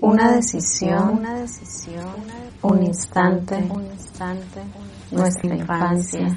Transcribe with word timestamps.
una 0.00 0.32
decisión, 0.32 1.18
una 1.18 1.34
decisión, 1.34 2.06
un 2.62 2.82
instante, 2.82 3.56
un 3.56 3.84
instante, 3.84 4.62
nuestra 5.10 5.54
infancia, 5.54 6.36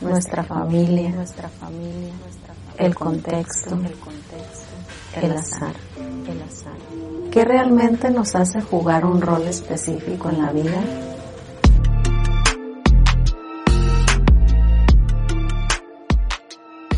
nuestra 0.00 0.42
familia, 0.42 1.10
nuestra 1.10 1.48
familia, 1.48 2.12
el 2.76 2.94
contexto, 2.94 3.78
el 5.16 5.32
azar, 5.32 5.74
el 5.98 6.42
azar. 6.42 6.76
¿Qué 7.30 7.44
realmente 7.44 8.10
nos 8.10 8.34
hace 8.34 8.60
jugar 8.60 9.06
un 9.06 9.20
rol 9.20 9.42
específico 9.42 10.28
en 10.28 10.42
la 10.42 10.52
vida? 10.52 10.82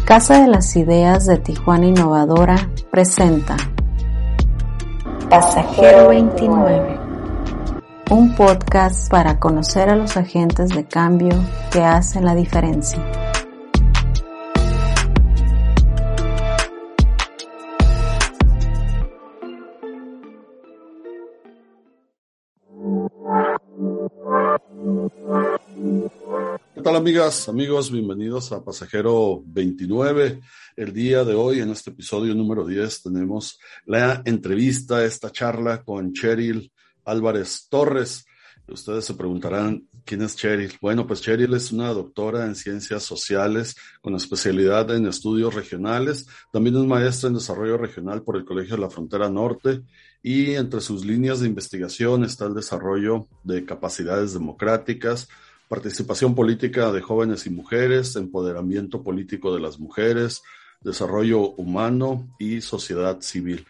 Casa 0.05 0.43
de 0.43 0.49
las 0.49 0.75
Ideas 0.75 1.27
de 1.27 1.39
Tijuana 1.39 1.87
Innovadora 1.87 2.69
presenta 2.91 3.57
Pasajero 5.31 6.09
29, 6.09 6.99
un 8.11 8.35
podcast 8.35 9.09
para 9.09 9.39
conocer 9.39 9.89
a 9.89 9.95
los 9.95 10.17
agentes 10.17 10.71
de 10.71 10.85
cambio 10.85 11.31
que 11.71 11.85
hacen 11.85 12.25
la 12.25 12.35
diferencia. 12.35 12.99
Tal 26.91 26.97
amigas, 26.97 27.49
amigos? 27.49 27.93
Bienvenidos 27.93 28.51
a 28.51 28.65
Pasajero 28.65 29.45
29. 29.47 30.41
El 30.75 30.93
día 30.93 31.23
de 31.23 31.35
hoy, 31.35 31.61
en 31.61 31.71
este 31.71 31.91
episodio 31.91 32.35
número 32.35 32.67
10, 32.67 33.05
tenemos 33.05 33.61
la 33.87 34.23
entrevista, 34.25 35.05
esta 35.05 35.31
charla 35.31 35.85
con 35.85 36.13
Cheryl 36.13 36.73
Álvarez 37.05 37.69
Torres. 37.71 38.27
Ustedes 38.67 39.05
se 39.05 39.15
preguntarán, 39.15 39.87
¿quién 40.05 40.23
es 40.23 40.35
Cheryl? 40.35 40.73
Bueno, 40.81 41.07
pues 41.07 41.21
Cheryl 41.21 41.55
es 41.55 41.71
una 41.71 41.91
doctora 41.91 42.45
en 42.45 42.57
ciencias 42.57 43.05
sociales 43.05 43.77
con 44.01 44.17
especialidad 44.17 44.93
en 44.93 45.07
estudios 45.07 45.55
regionales. 45.55 46.27
También 46.53 46.77
es 46.77 46.83
maestra 46.83 47.29
en 47.29 47.35
desarrollo 47.35 47.77
regional 47.77 48.25
por 48.25 48.37
el 48.37 48.45
Colegio 48.45 48.75
de 48.75 48.83
la 48.83 48.91
Frontera 48.91 49.31
Norte 49.31 49.83
y 50.25 50.55
entre 50.55 50.81
sus 50.81 51.05
líneas 51.05 51.39
de 51.39 51.47
investigación 51.47 52.25
está 52.25 52.47
el 52.47 52.55
desarrollo 52.55 53.29
de 53.45 53.65
capacidades 53.65 54.33
democráticas, 54.33 55.29
participación 55.71 56.35
política 56.35 56.91
de 56.91 57.01
jóvenes 57.01 57.47
y 57.47 57.51
mujeres, 57.51 58.17
empoderamiento 58.17 59.05
político 59.05 59.55
de 59.55 59.61
las 59.61 59.79
mujeres, 59.79 60.43
desarrollo 60.81 61.53
humano 61.53 62.29
y 62.41 62.61
sociedad 62.61 63.21
civil. 63.21 63.65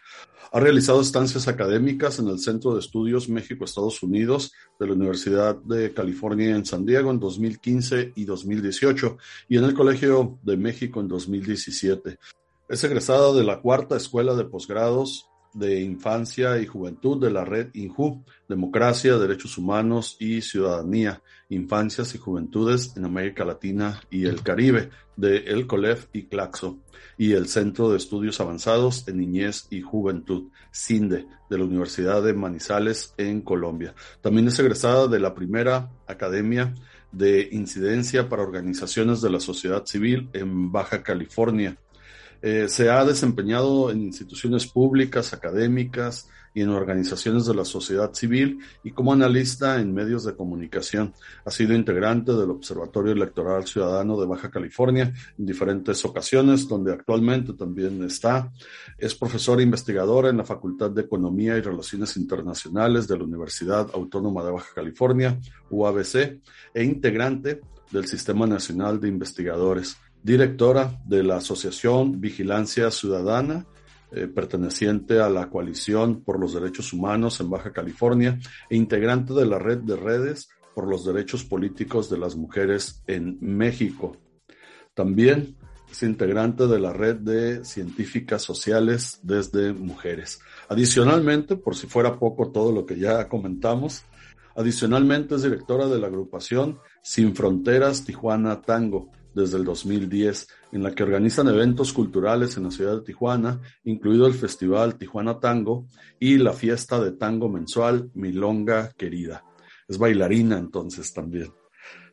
Ha 0.51 0.59
realizado 0.59 0.99
estancias 0.99 1.47
académicas 1.47 2.17
en 2.17 2.27
el 2.27 2.39
Centro 2.39 2.73
de 2.73 2.79
Estudios 2.79 3.29
México-Estados 3.29 4.01
Unidos 4.01 4.51
de 4.79 4.87
la 4.87 4.93
Universidad 4.93 5.55
de 5.57 5.93
California 5.93 6.55
en 6.55 6.65
San 6.65 6.87
Diego 6.87 7.11
en 7.11 7.19
2015 7.19 8.13
y 8.15 8.25
2018 8.25 9.17
y 9.47 9.59
en 9.59 9.63
el 9.63 9.75
Colegio 9.75 10.39
de 10.41 10.57
México 10.57 11.01
en 11.01 11.07
2017. 11.07 12.17
Es 12.67 12.83
egresada 12.83 13.31
de 13.31 13.43
la 13.43 13.61
cuarta 13.61 13.95
escuela 13.95 14.33
de 14.33 14.45
posgrados 14.45 15.30
de 15.53 15.81
Infancia 15.81 16.59
y 16.59 16.65
Juventud 16.65 17.21
de 17.21 17.31
la 17.31 17.45
red 17.45 17.69
INJU, 17.73 18.23
Democracia, 18.47 19.17
Derechos 19.17 19.57
Humanos 19.57 20.17
y 20.19 20.41
Ciudadanía, 20.41 21.21
Infancias 21.49 22.15
y 22.15 22.17
Juventudes 22.17 22.95
en 22.95 23.05
América 23.05 23.43
Latina 23.43 24.01
y 24.09 24.25
el 24.25 24.41
Caribe, 24.41 24.89
de 25.17 25.37
El 25.37 25.67
Colef 25.67 26.07
y 26.13 26.23
Claxo, 26.23 26.79
y 27.17 27.33
el 27.33 27.47
Centro 27.47 27.89
de 27.89 27.97
Estudios 27.97 28.39
Avanzados 28.39 29.07
en 29.07 29.17
Niñez 29.17 29.67
y 29.69 29.81
Juventud, 29.81 30.49
CINDE, 30.73 31.27
de 31.49 31.57
la 31.57 31.65
Universidad 31.65 32.23
de 32.23 32.33
Manizales 32.33 33.13
en 33.17 33.41
Colombia. 33.41 33.93
También 34.21 34.47
es 34.47 34.57
egresada 34.59 35.07
de 35.07 35.19
la 35.19 35.35
primera 35.35 35.91
Academia 36.07 36.73
de 37.11 37.49
Incidencia 37.51 38.29
para 38.29 38.43
Organizaciones 38.43 39.21
de 39.21 39.29
la 39.29 39.39
Sociedad 39.39 39.85
Civil 39.85 40.29
en 40.33 40.71
Baja 40.71 41.03
California, 41.03 41.77
eh, 42.41 42.67
se 42.67 42.89
ha 42.89 43.05
desempeñado 43.05 43.91
en 43.91 44.01
instituciones 44.01 44.67
públicas, 44.67 45.33
académicas 45.33 46.27
y 46.53 46.61
en 46.61 46.69
organizaciones 46.69 47.45
de 47.45 47.55
la 47.55 47.65
sociedad 47.65 48.13
civil 48.13 48.59
y 48.83 48.91
como 48.91 49.13
analista 49.13 49.79
en 49.79 49.93
medios 49.93 50.25
de 50.25 50.35
comunicación. 50.35 51.13
Ha 51.45 51.51
sido 51.51 51.73
integrante 51.73 52.33
del 52.33 52.49
Observatorio 52.51 53.13
Electoral 53.13 53.65
Ciudadano 53.65 54.19
de 54.19 54.27
Baja 54.27 54.51
California 54.51 55.13
en 55.37 55.45
diferentes 55.45 56.03
ocasiones, 56.03 56.67
donde 56.67 56.93
actualmente 56.93 57.53
también 57.53 58.03
está. 58.03 58.51
Es 58.97 59.15
profesora 59.15 59.61
investigadora 59.61 60.29
en 60.29 60.37
la 60.37 60.43
Facultad 60.43 60.91
de 60.91 61.03
Economía 61.03 61.57
y 61.57 61.61
Relaciones 61.61 62.17
Internacionales 62.17 63.07
de 63.07 63.17
la 63.17 63.23
Universidad 63.23 63.89
Autónoma 63.93 64.43
de 64.43 64.51
Baja 64.51 64.73
California, 64.75 65.39
UABC, 65.69 66.41
e 66.73 66.83
integrante 66.83 67.61
del 67.91 68.07
Sistema 68.07 68.47
Nacional 68.47 68.99
de 68.99 69.07
Investigadores 69.07 69.97
directora 70.23 70.99
de 71.05 71.23
la 71.23 71.37
Asociación 71.37 72.21
Vigilancia 72.21 72.91
Ciudadana, 72.91 73.65
eh, 74.11 74.27
perteneciente 74.27 75.19
a 75.19 75.29
la 75.29 75.49
Coalición 75.49 76.21
por 76.21 76.39
los 76.39 76.53
Derechos 76.53 76.91
Humanos 76.91 77.39
en 77.39 77.49
Baja 77.49 77.71
California 77.71 78.37
e 78.69 78.75
integrante 78.75 79.33
de 79.33 79.45
la 79.45 79.57
Red 79.57 79.79
de 79.79 79.95
Redes 79.95 80.49
por 80.75 80.87
los 80.87 81.05
Derechos 81.05 81.45
Políticos 81.45 82.09
de 82.09 82.17
las 82.17 82.35
Mujeres 82.35 83.01
en 83.07 83.37
México. 83.39 84.17
También 84.93 85.55
es 85.89 86.03
integrante 86.03 86.67
de 86.67 86.79
la 86.79 86.93
Red 86.93 87.17
de 87.17 87.65
Científicas 87.65 88.41
Sociales 88.41 89.19
desde 89.23 89.73
Mujeres. 89.73 90.39
Adicionalmente, 90.69 91.55
por 91.55 91.75
si 91.75 91.87
fuera 91.87 92.17
poco 92.17 92.51
todo 92.51 92.71
lo 92.71 92.85
que 92.85 92.97
ya 92.97 93.27
comentamos, 93.27 94.03
adicionalmente 94.55 95.35
es 95.35 95.43
directora 95.43 95.87
de 95.87 95.99
la 95.99 96.07
agrupación 96.07 96.79
Sin 97.01 97.35
Fronteras 97.35 98.05
Tijuana 98.05 98.61
Tango, 98.61 99.09
desde 99.33 99.57
el 99.57 99.63
2010, 99.63 100.47
en 100.71 100.83
la 100.83 100.93
que 100.93 101.03
organizan 101.03 101.47
eventos 101.47 101.93
culturales 101.93 102.57
en 102.57 102.63
la 102.63 102.71
ciudad 102.71 102.97
de 102.97 103.01
Tijuana, 103.01 103.61
incluido 103.83 104.27
el 104.27 104.33
Festival 104.33 104.97
Tijuana 104.97 105.39
Tango 105.39 105.87
y 106.19 106.37
la 106.37 106.53
fiesta 106.53 106.99
de 106.99 107.11
tango 107.11 107.49
mensual 107.49 108.09
Milonga 108.13 108.91
Querida. 108.97 109.43
Es 109.87 109.97
bailarina 109.97 110.57
entonces 110.57 111.13
también. 111.13 111.53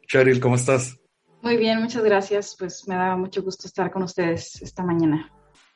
Cheryl, 0.07 0.41
¿cómo 0.41 0.57
estás? 0.57 0.99
Muy 1.43 1.57
bien, 1.57 1.81
muchas 1.81 2.03
gracias. 2.03 2.57
Pues 2.59 2.87
me 2.89 2.95
da 2.95 3.17
mucho 3.17 3.43
gusto 3.43 3.69
estar 3.69 3.91
con 3.91 4.03
ustedes 4.03 4.61
esta 4.63 4.83
mañana. 4.83 5.33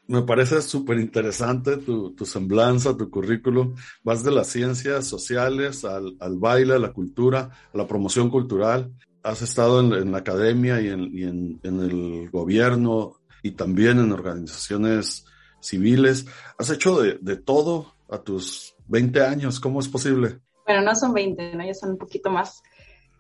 Me 0.09 0.23
parece 0.23 0.61
súper 0.63 0.99
interesante 0.99 1.77
tu, 1.77 2.15
semblanza, 2.25 2.97
tu 2.97 3.09
currículum. 3.09 3.75
Vas 4.03 4.25
de 4.25 4.33
las 4.33 4.49
ciencias 4.49 5.07
sociales 5.07 5.85
al, 5.85 6.17
al 6.19 6.39
baile, 6.39 6.75
a 6.75 6.79
la 6.79 6.93
cultura, 6.93 7.51
a 7.73 7.77
la 7.77 7.87
promoción 7.87 8.29
cultural 8.29 8.91
has 9.22 9.43
estado 9.43 9.81
en, 9.81 10.12
la 10.12 10.19
academia 10.19 10.81
y, 10.81 10.88
en, 10.88 11.60
el 11.62 12.31
gobierno 12.31 13.21
y 13.43 13.53
también 13.53 13.99
en 13.99 14.12
organizaciones 14.12 15.27
civiles. 15.60 16.27
Has 16.59 16.71
hecho 16.71 17.00
de, 17.00 17.19
de, 17.21 17.37
todo 17.37 17.94
a 18.11 18.19
tus 18.19 18.75
20 18.88 19.22
años. 19.25 19.61
¿Cómo 19.61 19.81
es 19.81 19.88
posible? 19.88 20.41
Bueno, 20.66 20.82
no 20.82 20.94
son 20.94 21.12
20, 21.12 21.56
¿no? 21.56 21.65
ya 21.65 21.75
son 21.75 21.91
un 21.91 21.99
poquito 21.99 22.31
más. 22.31 22.62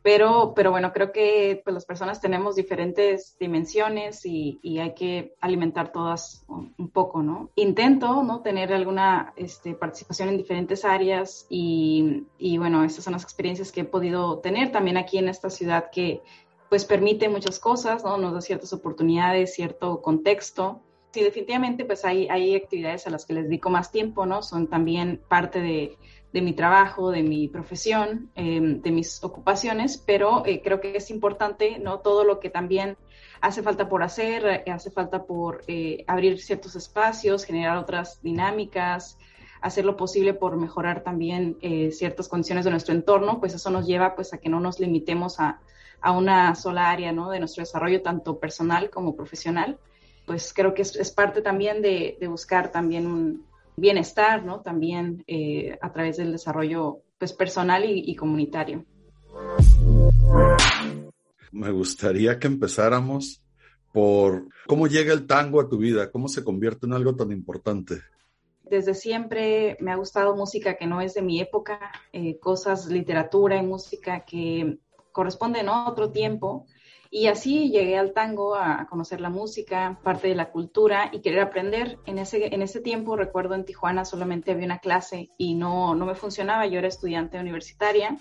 Pero, 0.02 0.52
pero 0.56 0.72
bueno, 0.72 0.92
creo 0.92 1.12
que 1.12 1.60
pues, 1.64 1.72
las 1.72 1.86
personas 1.86 2.20
tenemos 2.20 2.56
diferentes 2.56 3.36
dimensiones 3.38 4.26
y, 4.26 4.58
y 4.60 4.78
hay 4.78 4.94
que 4.94 5.34
alimentar 5.40 5.92
todas 5.92 6.44
un, 6.48 6.90
poco, 6.90 7.22
¿no? 7.22 7.50
Intento, 7.54 8.24
¿no? 8.24 8.42
Tener 8.42 8.72
alguna 8.72 9.32
este, 9.36 9.74
participación 9.74 10.28
en 10.28 10.36
diferentes 10.36 10.84
áreas 10.84 11.46
y, 11.48 12.24
y, 12.36 12.58
bueno, 12.58 12.82
estas 12.82 13.04
son 13.04 13.12
las 13.12 13.22
experiencias 13.22 13.70
que 13.70 13.82
he 13.82 13.84
podido 13.84 14.40
tener 14.40 14.72
también 14.72 14.96
aquí 14.96 15.18
en 15.18 15.28
esta 15.28 15.50
ciudad 15.50 15.90
que 15.90 16.20
pues 16.68 16.84
permite 16.84 17.28
muchas 17.28 17.60
cosas, 17.60 18.02
¿no? 18.02 18.16
Nos 18.16 18.32
da 18.32 18.40
ciertas 18.40 18.72
oportunidades, 18.72 19.54
cierto 19.54 20.00
contexto. 20.00 20.80
Sí, 21.12 21.22
definitivamente 21.22 21.84
pues 21.84 22.04
hay, 22.04 22.26
hay 22.28 22.56
actividades 22.56 23.06
a 23.06 23.10
las 23.10 23.26
que 23.26 23.34
les 23.34 23.44
dedico 23.44 23.68
más 23.68 23.92
tiempo, 23.92 24.24
¿no? 24.24 24.42
Son 24.42 24.66
también 24.66 25.20
parte 25.28 25.60
de 25.60 25.98
de 26.32 26.40
mi 26.40 26.54
trabajo, 26.54 27.10
de 27.10 27.22
mi 27.22 27.48
profesión, 27.48 28.30
em, 28.34 28.80
de 28.80 28.90
mis 28.90 29.22
ocupaciones, 29.22 29.98
pero 29.98 30.44
eh, 30.46 30.62
creo 30.62 30.80
que 30.80 30.96
es 30.96 31.10
importante, 31.10 31.78
¿no? 31.78 31.98
Todo 31.98 32.24
lo 32.24 32.40
que 32.40 32.48
también 32.48 32.96
hace 33.40 33.62
falta 33.62 33.88
por 33.88 34.02
hacer, 34.02 34.46
eh, 34.46 34.70
hace 34.70 34.90
falta 34.90 35.24
por 35.24 35.62
eh, 35.66 36.04
abrir 36.06 36.40
ciertos 36.40 36.74
espacios, 36.74 37.44
generar 37.44 37.76
otras 37.76 38.22
dinámicas, 38.22 39.18
hacer 39.60 39.84
lo 39.84 39.96
posible 39.96 40.32
por 40.34 40.56
mejorar 40.56 41.04
también 41.04 41.56
ciertas 41.92 42.26
condiciones 42.26 42.64
de 42.64 42.72
nuestro 42.72 42.94
entorno, 42.94 43.38
pues 43.38 43.54
eso 43.54 43.70
nos 43.70 43.86
lleva 43.86 44.16
pues 44.16 44.34
a 44.34 44.38
que 44.38 44.48
no 44.48 44.58
nos 44.58 44.80
limitemos 44.80 45.38
a, 45.38 45.60
a 46.00 46.10
una 46.10 46.56
sola 46.56 46.90
área, 46.90 47.12
¿no? 47.12 47.30
De 47.30 47.38
nuestro 47.38 47.62
desarrollo, 47.62 48.02
tanto 48.02 48.40
personal 48.40 48.90
como 48.90 49.14
profesional. 49.14 49.78
Pues 50.26 50.52
creo 50.52 50.74
que 50.74 50.82
es, 50.82 51.12
parte 51.12 51.42
también 51.42 51.80
de, 51.80 52.16
de 52.20 52.26
buscar 52.26 52.72
también 52.72 53.06
un, 53.06 53.46
bienestar, 53.76 54.44
¿no? 54.44 54.60
También 54.60 55.24
eh, 55.26 55.78
a 55.80 55.92
través 55.92 56.16
del 56.16 56.32
desarrollo 56.32 57.02
pues, 57.18 57.32
personal 57.32 57.84
y, 57.86 58.14
comunitario. 58.14 58.84
Me 61.50 61.70
gustaría 61.70 62.38
que 62.38 62.46
empezáramos 62.46 63.42
por 63.92 64.48
cómo 64.66 64.86
llega 64.86 65.12
el 65.12 65.26
tango 65.26 65.60
a 65.60 65.68
tu 65.68 65.78
vida, 65.78 66.10
cómo 66.10 66.28
se 66.28 66.42
convierte 66.42 66.86
en 66.86 66.94
algo 66.94 67.14
tan 67.14 67.30
importante. 67.30 68.00
desde 68.64 68.94
siempre 68.94 69.76
me 69.80 69.92
ha 69.92 69.96
gustado 69.96 70.34
música 70.34 70.76
que 70.76 70.86
no 70.86 71.02
es 71.02 71.12
de 71.12 71.20
mi 71.20 71.40
época, 71.40 71.92
eh, 72.12 72.38
cosas, 72.38 72.86
literatura 72.86 73.56
y 73.56 73.66
música 73.66 74.24
que 74.24 74.78
corresponden 75.12 75.68
a 75.68 75.88
otro 75.88 76.10
tiempo. 76.10 76.66
Y 77.14 77.26
así 77.26 77.70
llegué 77.70 77.98
al 77.98 78.14
tango 78.14 78.54
a, 78.54 78.86
conocer 78.88 79.20
la 79.20 79.28
música, 79.28 80.00
parte 80.02 80.28
de 80.28 80.34
la 80.34 80.50
cultura 80.50 81.10
y 81.12 81.20
querer 81.20 81.40
aprender. 81.40 81.98
En 82.06 82.18
ese, 82.18 82.54
en 82.54 82.62
ese 82.62 82.80
tiempo, 82.80 83.16
recuerdo 83.16 83.54
en 83.54 83.66
Tijuana 83.66 84.06
solamente 84.06 84.50
había 84.50 84.64
una 84.64 84.78
clase 84.78 85.28
y 85.36 85.52
no, 85.54 85.94
no 85.94 86.06
me 86.06 86.14
funcionaba. 86.14 86.66
Yo 86.66 86.78
era 86.78 86.88
estudiante 86.88 87.38
universitaria 87.38 88.16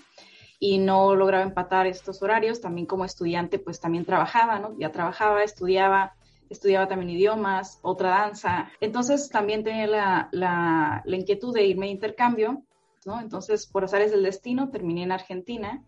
y 0.59 0.77
no 0.77 1.15
lograba 1.15 1.41
empatar 1.41 1.87
estos 1.87 2.21
horarios. 2.21 2.59
También 2.59 2.85
como 2.85 3.05
estudiante, 3.05 3.59
pues 3.59 3.79
también 3.79 4.03
trabajaba, 4.03 4.59
¿no? 4.59 4.77
Ya 4.77 4.91
trabajaba, 4.91 5.41
estudiaba, 5.41 6.13
estudiaba 6.49 6.89
también 6.89 7.11
idiomas, 7.11 7.79
otra 7.83 8.09
danza. 8.09 8.69
Entonces 8.81 9.29
también 9.29 9.63
tenía 9.63 9.87
la, 9.87 10.29
la, 10.33 11.01
la 11.05 11.15
inquietud 11.15 11.53
de 11.53 11.63
irme 11.63 11.85
a 11.85 11.91
intercambio, 11.91 12.65
¿no? 13.05 13.21
Entonces, 13.21 13.67
por 13.67 13.85
azares 13.85 14.11
del 14.11 14.23
destino, 14.23 14.69
terminé 14.69 15.03
en 15.03 15.13
Argentina 15.13 15.81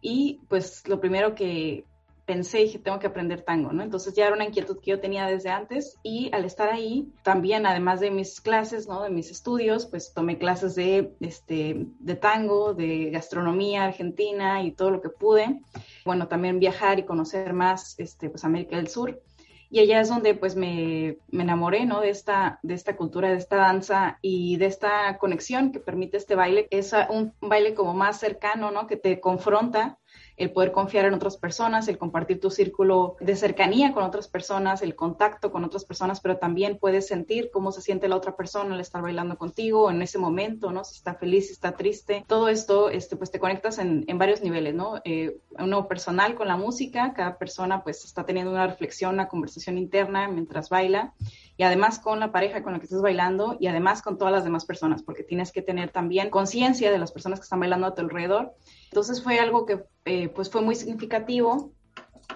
y 0.00 0.40
pues 0.48 0.88
lo 0.88 0.98
primero 0.98 1.36
que 1.36 1.84
pensé, 2.28 2.58
dije, 2.58 2.78
tengo 2.78 2.98
que 2.98 3.06
aprender 3.06 3.40
tango, 3.40 3.72
¿no? 3.72 3.82
Entonces 3.82 4.12
ya 4.14 4.26
era 4.26 4.36
una 4.36 4.44
inquietud 4.44 4.78
que 4.80 4.90
yo 4.90 5.00
tenía 5.00 5.26
desde 5.26 5.48
antes 5.48 5.96
y 6.02 6.28
al 6.34 6.44
estar 6.44 6.68
ahí, 6.68 7.10
también 7.22 7.64
además 7.64 8.00
de 8.00 8.10
mis 8.10 8.42
clases, 8.42 8.86
¿no? 8.86 9.02
De 9.02 9.08
mis 9.08 9.30
estudios, 9.30 9.86
pues 9.86 10.12
tomé 10.12 10.36
clases 10.36 10.74
de, 10.74 11.14
este, 11.20 11.86
de 11.98 12.14
tango, 12.16 12.74
de 12.74 13.08
gastronomía 13.10 13.86
argentina 13.86 14.62
y 14.62 14.72
todo 14.72 14.90
lo 14.90 15.00
que 15.00 15.08
pude. 15.08 15.62
Bueno, 16.04 16.28
también 16.28 16.60
viajar 16.60 16.98
y 16.98 17.04
conocer 17.04 17.54
más, 17.54 17.98
este, 17.98 18.28
pues 18.28 18.44
América 18.44 18.76
del 18.76 18.88
Sur. 18.88 19.22
Y 19.70 19.80
allá 19.80 20.00
es 20.00 20.10
donde 20.10 20.34
pues 20.34 20.54
me, 20.54 21.16
me 21.28 21.44
enamoré, 21.44 21.86
¿no? 21.86 22.02
De 22.02 22.10
esta, 22.10 22.58
de 22.62 22.74
esta 22.74 22.94
cultura, 22.94 23.30
de 23.30 23.36
esta 23.38 23.56
danza 23.56 24.18
y 24.20 24.56
de 24.58 24.66
esta 24.66 25.16
conexión 25.16 25.72
que 25.72 25.80
permite 25.80 26.18
este 26.18 26.34
baile. 26.34 26.68
Es 26.70 26.94
un 27.08 27.32
baile 27.40 27.72
como 27.72 27.94
más 27.94 28.20
cercano, 28.20 28.70
¿no? 28.70 28.86
Que 28.86 28.96
te 28.96 29.18
confronta 29.18 29.98
el 30.38 30.52
poder 30.52 30.72
confiar 30.72 31.04
en 31.04 31.14
otras 31.14 31.36
personas, 31.36 31.88
el 31.88 31.98
compartir 31.98 32.40
tu 32.40 32.50
círculo 32.50 33.16
de 33.20 33.36
cercanía 33.36 33.92
con 33.92 34.04
otras 34.04 34.28
personas, 34.28 34.82
el 34.82 34.94
contacto 34.94 35.50
con 35.50 35.64
otras 35.64 35.84
personas, 35.84 36.20
pero 36.20 36.38
también 36.38 36.78
puedes 36.78 37.06
sentir 37.06 37.50
cómo 37.52 37.72
se 37.72 37.82
siente 37.82 38.08
la 38.08 38.16
otra 38.16 38.36
persona 38.36 38.74
al 38.74 38.80
estar 38.80 39.02
bailando 39.02 39.36
contigo 39.36 39.90
en 39.90 40.00
ese 40.02 40.18
momento, 40.18 40.72
¿no? 40.72 40.84
Si 40.84 40.96
está 40.96 41.14
feliz, 41.14 41.46
si 41.46 41.52
está 41.52 41.72
triste. 41.72 42.24
Todo 42.26 42.48
esto, 42.48 42.90
este, 42.90 43.16
pues 43.16 43.30
te 43.30 43.40
conectas 43.40 43.78
en, 43.78 44.04
en 44.06 44.18
varios 44.18 44.42
niveles, 44.42 44.74
¿no? 44.74 45.00
Eh, 45.04 45.38
uno 45.58 45.88
personal 45.88 46.34
con 46.34 46.48
la 46.48 46.56
música, 46.56 47.12
cada 47.14 47.38
persona 47.38 47.82
pues 47.82 48.04
está 48.04 48.24
teniendo 48.24 48.52
una 48.52 48.66
reflexión, 48.66 49.14
una 49.14 49.28
conversación 49.28 49.78
interna 49.78 50.28
mientras 50.28 50.68
baila 50.68 51.14
y 51.58 51.64
además 51.64 51.98
con 51.98 52.20
la 52.20 52.30
pareja 52.32 52.62
con 52.62 52.72
la 52.72 52.78
que 52.78 52.84
estás 52.84 53.02
bailando 53.02 53.56
y 53.58 53.66
además 53.66 54.00
con 54.00 54.16
todas 54.16 54.32
las 54.32 54.44
demás 54.44 54.64
personas, 54.64 55.02
porque 55.02 55.24
tienes 55.24 55.50
que 55.52 55.60
tener 55.60 55.90
también 55.90 56.30
conciencia 56.30 56.90
de 56.90 56.98
las 56.98 57.10
personas 57.10 57.40
que 57.40 57.44
están 57.44 57.58
bailando 57.60 57.88
a 57.88 57.94
tu 57.94 58.00
alrededor. 58.00 58.54
Entonces 58.84 59.22
fue 59.22 59.40
algo 59.40 59.66
que 59.66 59.82
eh, 60.04 60.28
pues 60.28 60.50
fue 60.50 60.62
muy 60.62 60.76
significativo, 60.76 61.72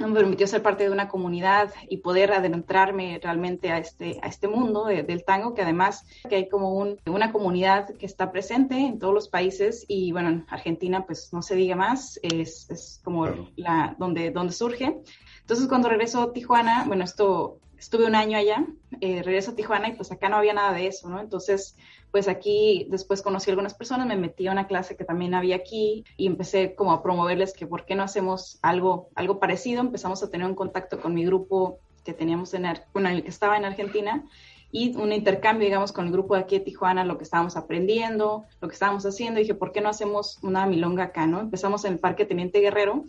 me 0.00 0.12
permitió 0.12 0.46
ser 0.46 0.62
parte 0.62 0.84
de 0.84 0.90
una 0.90 1.08
comunidad 1.08 1.72
y 1.88 1.98
poder 1.98 2.32
adentrarme 2.32 3.20
realmente 3.22 3.70
a 3.70 3.78
este, 3.78 4.19
a 4.22 4.26
este 4.26 4.48
mundo 4.48 4.86
del 4.86 5.25
tango, 5.25 5.54
que 5.54 5.62
además 5.62 6.04
que 6.28 6.36
hay 6.36 6.48
como 6.48 6.75
un, 6.75 6.98
una 7.06 7.30
comunidad 7.30 7.94
que 7.94 8.06
está 8.06 8.32
presente 8.32 8.75
en 8.75 8.98
todos 8.98 9.14
los 9.14 9.28
países 9.28 9.84
y 9.86 10.10
bueno, 10.10 10.30
en 10.30 10.46
Argentina 10.48 11.06
pues 11.06 11.32
no 11.32 11.42
se 11.42 11.54
diga 11.54 11.76
más, 11.76 12.18
es, 12.22 12.68
es 12.70 13.00
como 13.04 13.28
la, 13.54 13.94
donde, 13.98 14.30
donde 14.30 14.52
surge. 14.52 14.98
Entonces 15.42 15.68
cuando 15.68 15.88
regreso 15.88 16.22
a 16.22 16.32
Tijuana, 16.32 16.84
bueno, 16.88 17.04
esto 17.04 17.60
estuve 17.82 18.06
un 18.06 18.14
año 18.14 18.38
allá, 18.38 18.64
eh, 19.00 19.23
regreso 19.25 19.50
a 19.50 19.56
Tijuana 19.56 19.88
y 19.88 19.94
pues 19.94 20.12
acá 20.12 20.29
no 20.29 20.37
había 20.37 20.55
nada 20.55 20.73
de 20.73 20.87
eso, 20.87 21.08
¿no? 21.08 21.20
Entonces, 21.20 21.76
pues 22.12 22.29
aquí 22.29 22.87
después 22.90 23.23
conocí 23.23 23.50
a 23.50 23.52
algunas 23.52 23.75
personas, 23.75 24.06
me 24.06 24.14
metí 24.14 24.46
a 24.46 24.52
una 24.52 24.69
clase 24.69 24.96
que 24.96 25.05
también 25.05 25.34
había 25.34 25.56
aquí 25.56 26.05
y 26.17 26.29
empecé 26.29 26.76
como 26.76 26.93
a 26.93 27.02
promoverles 27.02 27.52
que 27.52 27.67
por 27.67 27.84
qué 27.84 27.96
no 27.96 28.05
hacemos 28.05 28.61
algo, 28.62 29.08
algo 29.17 29.40
parecido. 29.40 29.81
Empezamos 29.81 30.23
a 30.23 30.31
tener 30.31 30.46
un 30.46 30.55
contacto 30.55 31.00
con 31.00 31.12
mi 31.12 31.25
grupo 31.25 31.81
que 32.05 32.12
teníamos 32.12 32.55
en, 32.55 32.67
bueno, 32.93 33.08
el 33.08 33.25
que 33.25 33.31
estaba 33.31 33.56
en 33.56 33.64
Argentina 33.64 34.25
y 34.70 34.94
un 34.96 35.12
intercambio, 35.12 35.67
digamos, 35.67 35.90
con 35.90 36.06
el 36.06 36.12
grupo 36.12 36.37
de 36.37 36.43
aquí 36.43 36.61
de 36.61 36.64
Tijuana, 36.64 37.05
lo 37.05 37.19
que 37.19 37.25
estábamos 37.25 37.56
aprendiendo, 37.56 38.44
lo 38.61 38.69
que 38.69 38.75
estábamos 38.75 39.05
haciendo. 39.05 39.40
Y 39.40 39.43
dije, 39.43 39.55
¿por 39.55 39.73
qué 39.73 39.81
no 39.81 39.88
hacemos 39.88 40.38
una 40.43 40.67
milonga 40.67 41.05
acá, 41.05 41.26
no? 41.26 41.40
Empezamos 41.40 41.85
en 41.85 41.94
el 41.94 41.99
Parque 41.99 42.26
Teniente 42.26 42.61
Guerrero 42.61 43.06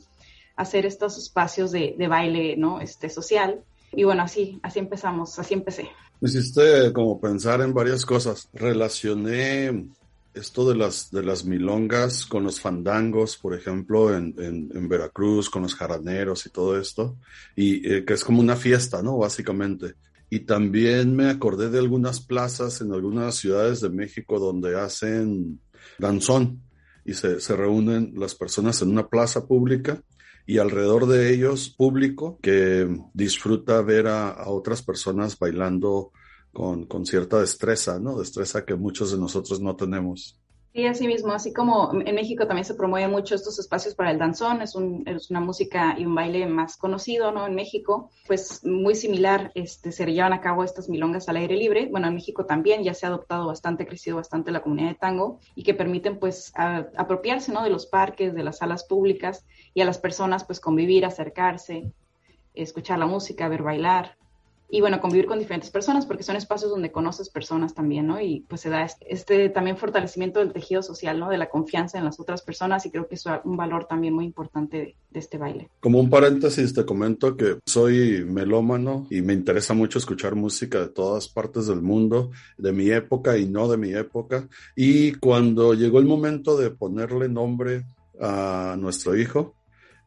a 0.55 0.63
hacer 0.63 0.87
estos 0.87 1.19
espacios 1.19 1.71
de, 1.71 1.93
de 1.95 2.07
baile, 2.07 2.57
¿no? 2.57 2.81
Este, 2.81 3.09
social 3.09 3.63
y 3.95 4.03
bueno, 4.03 4.23
así, 4.23 4.59
así 4.63 4.79
empezamos, 4.79 5.37
así 5.39 5.53
empecé. 5.53 5.89
Hiciste 6.21 6.91
como 6.93 7.19
pensar 7.19 7.61
en 7.61 7.73
varias 7.73 8.05
cosas. 8.05 8.49
Relacioné 8.53 9.87
esto 10.33 10.67
de 10.67 10.75
las, 10.75 11.11
de 11.11 11.23
las 11.23 11.45
milongas 11.45 12.25
con 12.25 12.43
los 12.43 12.59
fandangos, 12.59 13.37
por 13.37 13.53
ejemplo, 13.53 14.15
en, 14.15 14.33
en, 14.37 14.89
Veracruz, 14.89 15.49
con 15.49 15.61
los 15.63 15.75
jaraneros 15.75 16.45
y 16.45 16.49
todo 16.49 16.79
esto, 16.79 17.17
y 17.55 17.87
eh, 17.87 18.03
que 18.03 18.13
es 18.13 18.23
como 18.23 18.39
una 18.39 18.55
fiesta, 18.55 19.01
¿no? 19.03 19.17
Básicamente. 19.17 19.93
Y 20.29 20.39
también 20.41 21.15
me 21.15 21.29
acordé 21.29 21.69
de 21.69 21.77
algunas 21.77 22.19
plazas 22.19 22.81
en 22.81 22.91
algunas 22.91 23.35
ciudades 23.35 23.81
de 23.81 23.89
México 23.89 24.39
donde 24.39 24.79
hacen 24.79 25.59
danzón 25.99 26.61
y 27.05 27.13
se, 27.13 27.39
se 27.39 27.55
reúnen 27.55 28.13
las 28.15 28.33
personas 28.33 28.81
en 28.81 28.89
una 28.89 29.07
plaza 29.07 29.45
pública 29.45 30.01
y 30.45 30.57
alrededor 30.57 31.07
de 31.07 31.33
ellos 31.33 31.69
público 31.69 32.39
que 32.41 32.87
disfruta 33.13 33.81
ver 33.81 34.07
a, 34.07 34.49
otras 34.49 34.81
personas 34.81 35.37
bailando 35.37 36.11
con, 36.51 36.85
con, 36.85 37.05
cierta 37.05 37.39
destreza, 37.39 37.99
¿no? 37.99 38.19
Destreza 38.19 38.65
que 38.65 38.75
muchos 38.75 39.11
de 39.11 39.17
nosotros 39.17 39.61
no 39.61 39.75
tenemos. 39.75 40.39
Sí, 40.73 40.87
así 40.87 41.05
mismo, 41.05 41.33
así 41.33 41.53
como 41.53 41.91
en 42.03 42.15
México 42.15 42.47
también 42.47 42.65
se 42.65 42.73
promueve 42.73 43.07
mucho 43.07 43.35
estos 43.35 43.59
espacios 43.59 43.93
para 43.93 44.09
el 44.09 44.17
danzón, 44.17 44.63
es, 44.63 44.73
un, 44.73 45.03
es 45.07 45.29
una 45.29 45.39
música 45.39 45.93
y 45.99 46.05
un 46.07 46.15
baile 46.15 46.47
más 46.47 46.77
conocido, 46.77 47.31
¿no? 47.31 47.45
En 47.45 47.53
México, 47.53 48.09
pues 48.25 48.65
muy 48.65 48.95
similar, 48.95 49.51
este, 49.53 49.91
se 49.91 50.11
llevan 50.11 50.33
a 50.33 50.41
cabo 50.41 50.63
estas 50.63 50.89
milongas 50.89 51.29
al 51.29 51.35
aire 51.35 51.57
libre. 51.57 51.89
Bueno, 51.91 52.07
en 52.07 52.15
México 52.15 52.47
también 52.47 52.83
ya 52.83 52.95
se 52.95 53.05
ha 53.05 53.09
adoptado 53.09 53.45
bastante, 53.45 53.85
crecido 53.85 54.15
bastante 54.15 54.49
la 54.49 54.63
comunidad 54.63 54.89
de 54.89 54.95
tango 54.95 55.39
y 55.53 55.61
que 55.61 55.75
permiten 55.75 56.17
pues 56.17 56.51
apropiarse, 56.55 57.51
¿no? 57.51 57.63
De 57.63 57.69
los 57.69 57.85
parques, 57.85 58.33
de 58.33 58.43
las 58.43 58.57
salas 58.57 58.83
públicas 58.83 59.45
y 59.75 59.81
a 59.81 59.85
las 59.85 59.99
personas 59.99 60.43
pues 60.43 60.59
convivir, 60.59 61.05
acercarse, 61.05 61.91
escuchar 62.55 62.97
la 62.97 63.05
música, 63.05 63.47
ver 63.47 63.61
bailar 63.61 64.17
y 64.73 64.81
bueno, 64.81 64.99
convivir 64.99 65.27
con 65.27 65.37
diferentes 65.37 65.69
personas 65.69 66.07
porque 66.07 66.23
son 66.23 66.35
espacios 66.35 66.71
donde 66.71 66.91
conoces 66.91 67.29
personas 67.29 67.75
también, 67.75 68.07
¿no? 68.07 68.19
Y 68.19 68.43
pues 68.49 68.61
se 68.61 68.71
da 68.71 68.89
este, 69.01 69.49
también 69.49 69.77
fortalecimiento 69.77 70.39
del 70.39 70.51
tejido 70.51 70.81
social, 70.81 71.19
¿no? 71.19 71.29
De 71.29 71.37
la 71.37 71.47
confianza 71.47 71.99
en 71.99 72.05
las 72.05 72.19
otras 72.19 72.41
personas 72.41 72.83
y 72.87 72.89
creo 72.89 73.07
que 73.07 73.13
es 73.13 73.23
un 73.43 73.55
valor 73.55 73.85
también 73.85 74.15
muy 74.15 74.25
importante 74.25 74.77
de, 74.77 74.95
de 75.11 75.19
este 75.19 75.37
baile. 75.37 75.69
Como 75.79 75.99
un 75.99 76.09
paréntesis, 76.09 76.73
te 76.73 76.85
comento 76.85 77.37
que 77.37 77.59
soy 77.67 78.25
melómano 78.25 79.05
y 79.11 79.21
me 79.21 79.33
interesa 79.33 79.75
mucho 79.75 79.99
escuchar 79.99 80.33
música 80.33 80.79
de 80.79 80.89
todas 80.89 81.27
partes 81.27 81.67
del 81.67 81.83
mundo, 81.83 82.31
de 82.57 82.71
mi 82.71 82.89
época 82.89 83.37
y 83.37 83.45
no 83.45 83.67
de 83.67 83.77
mi 83.77 83.93
época. 83.93 84.47
Y 84.75 85.11
cuando 85.19 85.75
llegó 85.75 85.99
el 85.99 86.05
momento 86.05 86.57
de 86.57 86.71
ponerle 86.71 87.29
nombre 87.29 87.85
a 88.19 88.75
nuestro 88.79 89.15
hijo, 89.15 89.53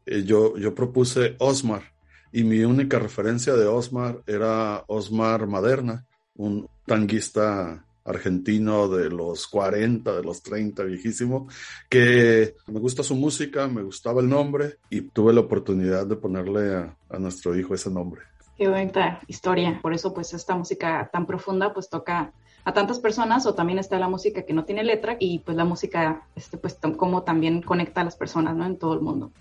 eh, 0.06 0.24
yo, 0.24 0.56
yo 0.58 0.74
propuse 0.74 1.36
Osmar 1.38 1.95
y 2.36 2.44
mi 2.44 2.62
única 2.64 2.98
referencia 2.98 3.54
de 3.54 3.64
Osmar 3.64 4.20
era 4.26 4.84
Osmar 4.88 5.46
Maderna, 5.46 6.04
un 6.34 6.68
tanguista 6.84 7.82
argentino 8.04 8.88
de 8.88 9.08
los 9.08 9.46
40, 9.46 10.16
de 10.16 10.22
los 10.22 10.42
30, 10.42 10.82
viejísimo, 10.82 11.48
que 11.88 12.54
me 12.66 12.78
gusta 12.78 13.02
su 13.02 13.16
música, 13.16 13.66
me 13.68 13.82
gustaba 13.82 14.20
el 14.20 14.28
nombre 14.28 14.76
y 14.90 15.00
tuve 15.00 15.32
la 15.32 15.40
oportunidad 15.40 16.06
de 16.06 16.16
ponerle 16.16 16.74
a, 16.74 16.94
a 17.08 17.18
nuestro 17.18 17.58
hijo 17.58 17.74
ese 17.74 17.90
nombre. 17.90 18.20
Qué 18.58 18.68
bonita 18.68 19.18
historia, 19.28 19.78
por 19.80 19.94
eso 19.94 20.12
pues 20.12 20.34
esta 20.34 20.54
música 20.54 21.08
tan 21.10 21.24
profunda 21.24 21.72
pues 21.72 21.88
toca 21.88 22.34
a 22.64 22.72
tantas 22.74 22.98
personas 22.98 23.46
o 23.46 23.54
también 23.54 23.78
está 23.78 23.98
la 23.98 24.10
música 24.10 24.42
que 24.42 24.52
no 24.52 24.66
tiene 24.66 24.84
letra 24.84 25.16
y 25.18 25.38
pues 25.38 25.56
la 25.56 25.64
música 25.64 26.28
este 26.34 26.58
pues 26.58 26.76
como 26.98 27.22
también 27.22 27.62
conecta 27.62 28.02
a 28.02 28.04
las 28.04 28.16
personas, 28.16 28.54
¿no? 28.54 28.66
En 28.66 28.76
todo 28.76 28.92
el 28.92 29.00
mundo. 29.00 29.32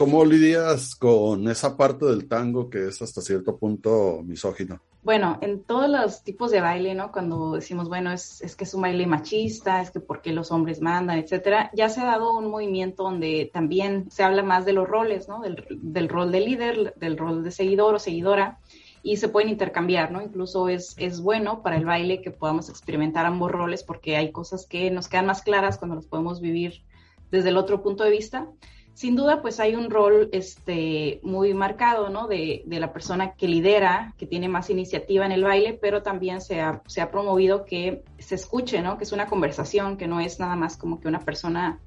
¿Cómo 0.00 0.24
lidias 0.24 0.94
con 0.94 1.46
esa 1.50 1.76
parte 1.76 2.06
del 2.06 2.26
tango 2.26 2.70
que 2.70 2.88
es 2.88 3.02
hasta 3.02 3.20
cierto 3.20 3.58
punto 3.58 4.22
misógino? 4.24 4.80
Bueno, 5.02 5.36
en 5.42 5.62
todos 5.62 5.90
los 5.90 6.24
tipos 6.24 6.50
de 6.50 6.62
baile, 6.62 6.94
¿no? 6.94 7.12
Cuando 7.12 7.52
decimos, 7.52 7.90
bueno, 7.90 8.10
es, 8.10 8.40
es 8.40 8.56
que 8.56 8.64
es 8.64 8.72
un 8.72 8.80
baile 8.80 9.06
machista, 9.06 9.82
es 9.82 9.90
que 9.90 10.00
porque 10.00 10.32
los 10.32 10.52
hombres 10.52 10.80
mandan, 10.80 11.18
etcétera, 11.18 11.70
ya 11.74 11.90
se 11.90 12.00
ha 12.00 12.06
dado 12.06 12.34
un 12.38 12.50
movimiento 12.50 13.02
donde 13.02 13.50
también 13.52 14.10
se 14.10 14.22
habla 14.22 14.42
más 14.42 14.64
de 14.64 14.72
los 14.72 14.88
roles, 14.88 15.28
¿no? 15.28 15.42
Del, 15.42 15.66
del 15.68 16.08
rol 16.08 16.32
de 16.32 16.40
líder, 16.40 16.94
del 16.96 17.18
rol 17.18 17.44
de 17.44 17.50
seguidor 17.50 17.94
o 17.94 17.98
seguidora, 17.98 18.58
y 19.02 19.18
se 19.18 19.28
pueden 19.28 19.50
intercambiar, 19.50 20.12
¿no? 20.12 20.22
Incluso 20.22 20.70
es, 20.70 20.94
es 20.96 21.20
bueno 21.20 21.62
para 21.62 21.76
el 21.76 21.84
baile 21.84 22.22
que 22.22 22.30
podamos 22.30 22.70
experimentar 22.70 23.26
ambos 23.26 23.52
roles 23.52 23.82
porque 23.82 24.16
hay 24.16 24.32
cosas 24.32 24.64
que 24.64 24.90
nos 24.90 25.08
quedan 25.08 25.26
más 25.26 25.42
claras 25.42 25.76
cuando 25.76 25.96
los 25.96 26.06
podemos 26.06 26.40
vivir 26.40 26.84
desde 27.30 27.50
el 27.50 27.58
otro 27.58 27.82
punto 27.82 28.02
de 28.02 28.10
vista 28.10 28.48
sin 28.94 29.16
duda, 29.16 29.40
pues 29.40 29.60
hay 29.60 29.74
un 29.74 29.90
rol 29.90 30.28
este, 30.32 31.20
muy 31.22 31.54
marcado, 31.54 32.10
¿no? 32.10 32.26
De, 32.26 32.62
de, 32.66 32.80
la 32.80 32.92
persona 32.92 33.34
que 33.34 33.48
lidera, 33.48 34.14
que 34.18 34.26
tiene 34.26 34.48
más 34.48 34.68
iniciativa 34.70 35.24
en 35.24 35.32
el 35.32 35.44
baile, 35.44 35.78
pero 35.80 36.02
también 36.02 36.40
se 36.40 36.60
ha, 36.60 36.82
se 36.86 37.00
ha 37.00 37.10
promovido 37.10 37.64
que 37.64 38.02
se 38.18 38.34
escuche, 38.34 38.82
¿no? 38.82 38.98
Que 38.98 39.04
es 39.04 39.12
una 39.12 39.26
conversación, 39.26 39.96
que 39.96 40.06
no 40.06 40.20
es 40.20 40.38
nada 40.38 40.56
más 40.56 40.76
como 40.76 41.00
que 41.00 41.08
una 41.08 41.20
persona 41.20 41.80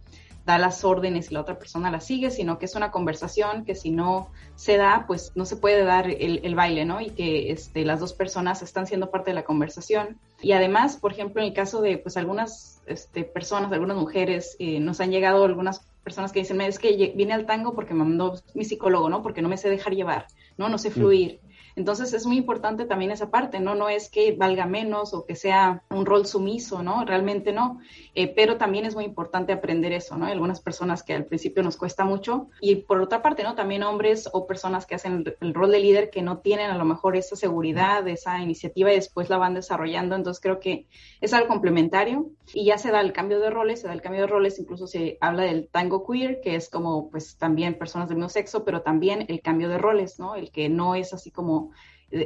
da 0.45 0.57
las 0.57 0.83
órdenes 0.83 1.31
y 1.31 1.33
la 1.33 1.41
otra 1.41 1.57
persona 1.57 1.89
las 1.89 2.05
sigue, 2.05 2.29
sino 2.29 2.59
que 2.59 2.65
es 2.65 2.75
una 2.75 2.91
conversación 2.91 3.63
que 3.63 3.75
si 3.75 3.91
no 3.91 4.29
se 4.55 4.77
da, 4.77 5.05
pues 5.07 5.31
no 5.35 5.45
se 5.45 5.55
puede 5.55 5.83
dar 5.83 6.09
el, 6.09 6.41
el 6.43 6.55
baile, 6.55 6.85
¿no? 6.85 6.99
Y 6.99 7.11
que 7.11 7.51
este, 7.51 7.85
las 7.85 7.99
dos 7.99 8.13
personas 8.13 8.61
están 8.61 8.85
siendo 8.85 9.09
parte 9.09 9.31
de 9.31 9.35
la 9.35 9.45
conversación. 9.45 10.19
Y 10.41 10.51
además, 10.51 10.97
por 10.97 11.13
ejemplo, 11.13 11.41
en 11.41 11.47
el 11.47 11.53
caso 11.53 11.81
de 11.81 11.97
pues 11.97 12.17
algunas 12.17 12.81
este, 12.85 13.23
personas, 13.23 13.71
algunas 13.71 13.95
mujeres, 13.95 14.57
eh, 14.59 14.79
nos 14.79 14.99
han 14.99 15.11
llegado 15.11 15.45
algunas 15.45 15.87
personas 16.03 16.31
que 16.31 16.39
dicen, 16.39 16.59
es 16.61 16.79
que 16.79 17.13
vine 17.15 17.33
al 17.33 17.45
tango 17.45 17.73
porque 17.73 17.93
me 17.93 18.03
mandó 18.03 18.39
mi 18.53 18.65
psicólogo, 18.65 19.09
¿no? 19.09 19.21
Porque 19.21 19.41
no 19.41 19.49
me 19.49 19.57
sé 19.57 19.69
dejar 19.69 19.93
llevar, 19.93 20.27
¿no? 20.57 20.69
No 20.69 20.77
sé 20.77 20.91
fluir. 20.91 21.39
Entonces 21.75 22.13
es 22.13 22.25
muy 22.25 22.37
importante 22.37 22.85
también 22.85 23.11
esa 23.11 23.31
parte, 23.31 23.59
¿no? 23.59 23.75
No 23.75 23.89
es 23.89 24.09
que 24.09 24.33
valga 24.33 24.65
menos 24.65 25.13
o 25.13 25.25
que 25.25 25.35
sea 25.35 25.83
un 25.89 26.05
rol 26.05 26.25
sumiso, 26.25 26.83
¿no? 26.83 27.05
Realmente 27.05 27.51
no. 27.51 27.79
Eh, 28.15 28.27
pero 28.27 28.57
también 28.57 28.85
es 28.85 28.95
muy 28.95 29.05
importante 29.05 29.53
aprender 29.53 29.91
eso, 29.91 30.17
¿no? 30.17 30.25
Hay 30.25 30.33
algunas 30.33 30.61
personas 30.61 31.03
que 31.03 31.13
al 31.13 31.25
principio 31.25 31.63
nos 31.63 31.77
cuesta 31.77 32.05
mucho. 32.05 32.47
Y 32.61 32.75
por 32.75 33.01
otra 33.01 33.21
parte, 33.21 33.43
¿no? 33.43 33.55
También 33.55 33.83
hombres 33.83 34.29
o 34.33 34.45
personas 34.45 34.85
que 34.85 34.95
hacen 34.95 35.23
el 35.39 35.53
rol 35.53 35.71
de 35.71 35.79
líder 35.79 36.09
que 36.09 36.21
no 36.21 36.39
tienen 36.39 36.69
a 36.69 36.77
lo 36.77 36.85
mejor 36.85 37.15
esa 37.15 37.35
seguridad, 37.35 38.07
esa 38.07 38.39
iniciativa 38.39 38.91
y 38.91 38.95
después 38.95 39.29
la 39.29 39.37
van 39.37 39.53
desarrollando. 39.53 40.15
Entonces 40.15 40.41
creo 40.41 40.59
que 40.59 40.87
es 41.21 41.33
algo 41.33 41.47
complementario 41.47 42.29
y 42.53 42.65
ya 42.65 42.77
se 42.77 42.91
da 42.91 43.01
el 43.01 43.13
cambio 43.13 43.39
de 43.39 43.49
roles, 43.49 43.81
se 43.81 43.87
da 43.87 43.93
el 43.93 44.01
cambio 44.01 44.21
de 44.21 44.27
roles, 44.27 44.59
incluso 44.59 44.87
se 44.87 45.17
habla 45.21 45.43
del 45.43 45.67
tango 45.69 46.05
queer, 46.05 46.41
que 46.41 46.55
es 46.55 46.69
como 46.69 47.09
pues 47.09 47.37
también 47.37 47.77
personas 47.77 48.09
del 48.09 48.17
mismo 48.17 48.29
sexo, 48.29 48.63
pero 48.63 48.81
también 48.81 49.25
el 49.27 49.41
cambio 49.41 49.69
de 49.69 49.77
roles, 49.77 50.19
¿no? 50.19 50.35
El 50.35 50.51
que 50.51 50.69
no 50.69 50.95
es 50.95 51.13
así 51.13 51.31
como 51.31 51.62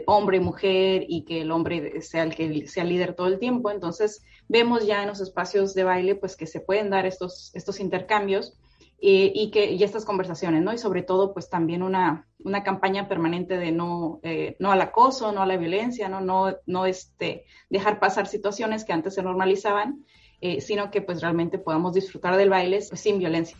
hombre 0.06 0.38
y 0.38 0.42
mujer 0.42 1.06
y 1.08 1.24
que 1.24 1.42
el 1.42 1.52
hombre 1.52 2.02
sea 2.02 2.24
el 2.24 2.36
que 2.36 2.68
sea 2.68 2.84
líder 2.84 3.16
todo 3.16 3.28
el 3.28 3.40
tiempo. 3.40 3.72
Entonces 3.72 4.24
vemos 4.48 4.86
ya 4.86 5.02
en 5.02 5.08
los 5.08 5.22
espacios 5.22 5.74
de 5.74 5.84
baile 5.84 6.16
pues 6.16 6.36
que 6.36 6.46
se 6.46 6.60
pueden 6.60 6.90
dar 6.90 7.06
estos, 7.06 7.52
estos 7.54 7.80
intercambios 7.80 8.58
eh, 9.00 9.32
y, 9.36 9.52
que, 9.52 9.72
y 9.72 9.84
estas 9.84 10.06
conversaciones, 10.06 10.64
¿no? 10.64 10.74
Y 10.74 10.80
sobre 10.80 11.04
todo 11.04 11.32
pues 11.32 11.52
también 11.52 11.84
una, 11.84 12.28
una 12.40 12.64
campaña 12.64 13.08
permanente 13.08 13.56
de 13.56 13.72
no, 13.72 14.20
eh, 14.24 14.56
no 14.58 14.72
al 14.72 14.82
acoso, 14.82 15.32
no 15.32 15.44
a 15.44 15.46
la 15.46 15.56
violencia, 15.56 16.10
¿no? 16.10 16.20
No, 16.20 16.56
no 16.66 16.88
este, 16.88 17.46
dejar 17.70 18.00
pasar 18.00 18.26
situaciones 18.26 18.86
que 18.86 18.94
antes 18.94 19.14
se 19.14 19.22
normalizaban, 19.22 20.04
eh, 20.42 20.62
sino 20.62 20.90
que 20.90 21.04
pues 21.04 21.22
realmente 21.22 21.60
podamos 21.60 21.94
disfrutar 21.94 22.38
del 22.38 22.50
baile 22.50 22.82
sin 22.82 23.20
violencia. 23.20 23.56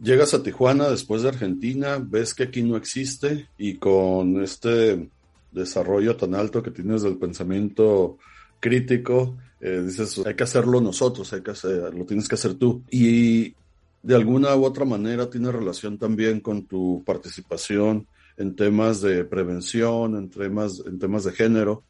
Llegas 0.00 0.32
a 0.32 0.44
Tijuana 0.44 0.88
después 0.88 1.22
de 1.22 1.30
Argentina, 1.30 1.98
ves 2.00 2.32
que 2.32 2.44
aquí 2.44 2.62
no 2.62 2.76
existe 2.76 3.48
y 3.58 3.78
con 3.78 4.40
este 4.44 5.10
desarrollo 5.50 6.16
tan 6.16 6.36
alto 6.36 6.62
que 6.62 6.70
tienes 6.70 7.02
del 7.02 7.18
pensamiento 7.18 8.16
crítico, 8.60 9.36
eh, 9.60 9.82
dices, 9.84 10.22
hay 10.24 10.34
que 10.34 10.44
hacerlo 10.44 10.80
nosotros, 10.80 11.32
hay 11.32 11.42
que 11.42 11.50
hacer, 11.50 11.92
lo 11.94 12.04
tienes 12.04 12.28
que 12.28 12.36
hacer 12.36 12.54
tú. 12.54 12.84
Y 12.92 13.56
de 14.00 14.14
alguna 14.14 14.54
u 14.54 14.64
otra 14.64 14.84
manera 14.84 15.28
tiene 15.28 15.50
relación 15.50 15.98
también 15.98 16.38
con 16.38 16.66
tu 16.66 17.02
participación 17.04 18.06
en 18.36 18.54
temas 18.54 19.00
de 19.00 19.24
prevención, 19.24 20.16
en 20.16 20.30
temas, 20.30 20.80
en 20.86 21.00
temas 21.00 21.24
de 21.24 21.32
género. 21.32 21.82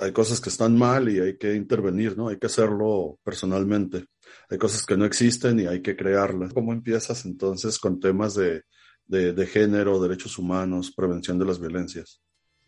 Hay 0.00 0.12
cosas 0.12 0.40
que 0.40 0.48
están 0.48 0.78
mal 0.78 1.08
y 1.08 1.18
hay 1.18 1.36
que 1.36 1.56
intervenir, 1.56 2.16
¿no? 2.16 2.28
Hay 2.28 2.36
que 2.36 2.46
hacerlo 2.46 3.18
personalmente 3.24 4.06
hay 4.50 4.58
cosas 4.58 4.84
que 4.84 4.96
no 4.96 5.04
existen 5.04 5.60
y 5.60 5.66
hay 5.66 5.82
que 5.82 5.96
crearlas. 5.96 6.52
¿Cómo 6.52 6.72
empiezas 6.72 7.24
entonces 7.24 7.78
con 7.78 8.00
temas 8.00 8.34
de, 8.34 8.62
de, 9.06 9.46
género, 9.46 10.00
derechos 10.00 10.38
humanos, 10.38 10.92
prevención 10.94 11.38
de 11.38 11.44
las 11.44 11.60
violencias? 11.60 12.20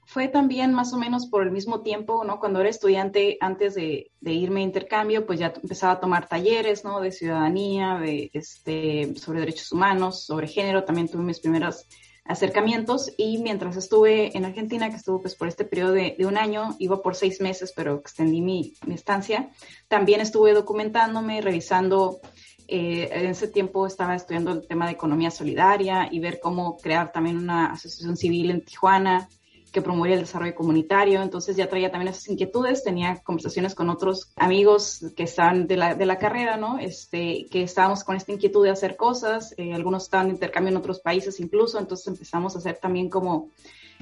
Fue 0.06 0.28
también 0.28 0.74
más 0.74 0.92
o 0.92 0.98
menos 0.98 1.26
por 1.28 1.42
el 1.42 1.50
mismo 1.50 1.82
tiempo, 1.82 2.24
¿no? 2.24 2.38
Cuando 2.38 2.60
era 2.60 2.68
estudiante, 2.68 3.38
antes 3.40 3.74
de, 3.74 4.10
de, 4.20 4.32
irme 4.32 4.60
a 4.60 4.64
intercambio, 4.64 5.24
pues 5.24 5.38
ya 5.38 5.54
empezaba 5.62 5.94
a 5.94 6.00
tomar 6.00 6.28
talleres, 6.28 6.84
¿no? 6.84 7.00
De 7.00 7.10
ciudadanía, 7.10 7.98
de, 7.98 8.30
este, 8.34 9.14
sobre 9.16 9.40
derechos 9.40 9.72
humanos, 9.72 10.24
sobre 10.26 10.46
género. 10.46 10.84
También 10.84 11.08
tuve 11.08 11.22
mis 11.22 11.40
primeras 11.40 11.88
acercamientos 12.24 13.12
y 13.18 13.38
mientras 13.38 13.76
estuve 13.76 14.36
en 14.36 14.44
Argentina, 14.44 14.88
que 14.88 14.96
estuvo 14.96 15.20
pues 15.20 15.34
por 15.34 15.48
este 15.48 15.64
periodo 15.64 15.92
de, 15.92 16.16
un 16.20 16.38
año, 16.38 16.74
iba 16.78 17.02
por 17.02 17.14
seis 17.14 17.40
meses, 17.40 17.72
pero 17.76 17.96
extendí 17.96 18.40
mi, 18.40 18.74
estancia, 18.88 19.50
también 19.88 20.20
estuve 20.20 20.54
documentándome, 20.54 21.42
revisando, 21.42 22.20
eh, 22.66 23.10
en 23.12 23.26
ese 23.26 23.48
tiempo 23.48 23.86
estaba 23.86 24.14
estudiando 24.14 24.52
el 24.52 24.66
tema 24.66 24.86
de 24.86 24.92
economía 24.92 25.30
solidaria 25.30 26.08
y 26.10 26.18
ver 26.18 26.40
cómo 26.40 26.78
crear 26.78 27.12
también 27.12 27.36
una 27.36 27.72
asociación 27.72 28.16
civil 28.16 28.50
en 28.50 28.64
Tijuana, 28.64 29.28
que 29.74 29.82
promovía 29.82 30.14
el 30.14 30.20
desarrollo 30.20 30.54
comunitario, 30.54 31.20
entonces 31.20 31.56
ya 31.56 31.68
traía 31.68 31.90
también 31.90 32.12
esas 32.12 32.28
inquietudes, 32.28 32.84
tenía 32.84 33.20
conversaciones 33.24 33.74
con 33.74 33.90
otros 33.90 34.32
amigos 34.36 35.04
que 35.16 35.24
están 35.24 35.66
de 35.66 35.76
la, 35.76 35.96
de 35.96 36.06
la 36.06 36.16
carrera, 36.16 36.56
¿no? 36.56 36.78
Este, 36.78 37.46
que 37.50 37.64
estábamos 37.64 38.04
con 38.04 38.14
esta 38.14 38.30
inquietud 38.30 38.62
de 38.64 38.70
hacer 38.70 38.96
cosas, 38.96 39.52
eh, 39.56 39.74
algunos 39.74 40.04
estaban 40.04 40.28
de 40.28 40.34
intercambio 40.34 40.70
en 40.70 40.76
otros 40.76 41.00
países 41.00 41.40
incluso, 41.40 41.80
entonces 41.80 42.06
empezamos 42.06 42.54
a 42.54 42.60
hacer 42.60 42.78
también 42.80 43.10
como, 43.10 43.50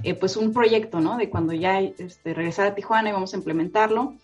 eh, 0.04 0.12
pues 0.14 0.36
un 0.36 0.52
proyecto, 0.52 1.00
¿no? 1.00 1.16
De 1.16 1.30
cuando 1.30 1.54
ya 1.54 1.80
este, 1.80 2.36
a 2.58 2.74
Tijuana 2.74 3.08
y 3.08 3.12
vamos 3.12 3.32
a 3.32 3.38
implementarlo. 3.38 4.16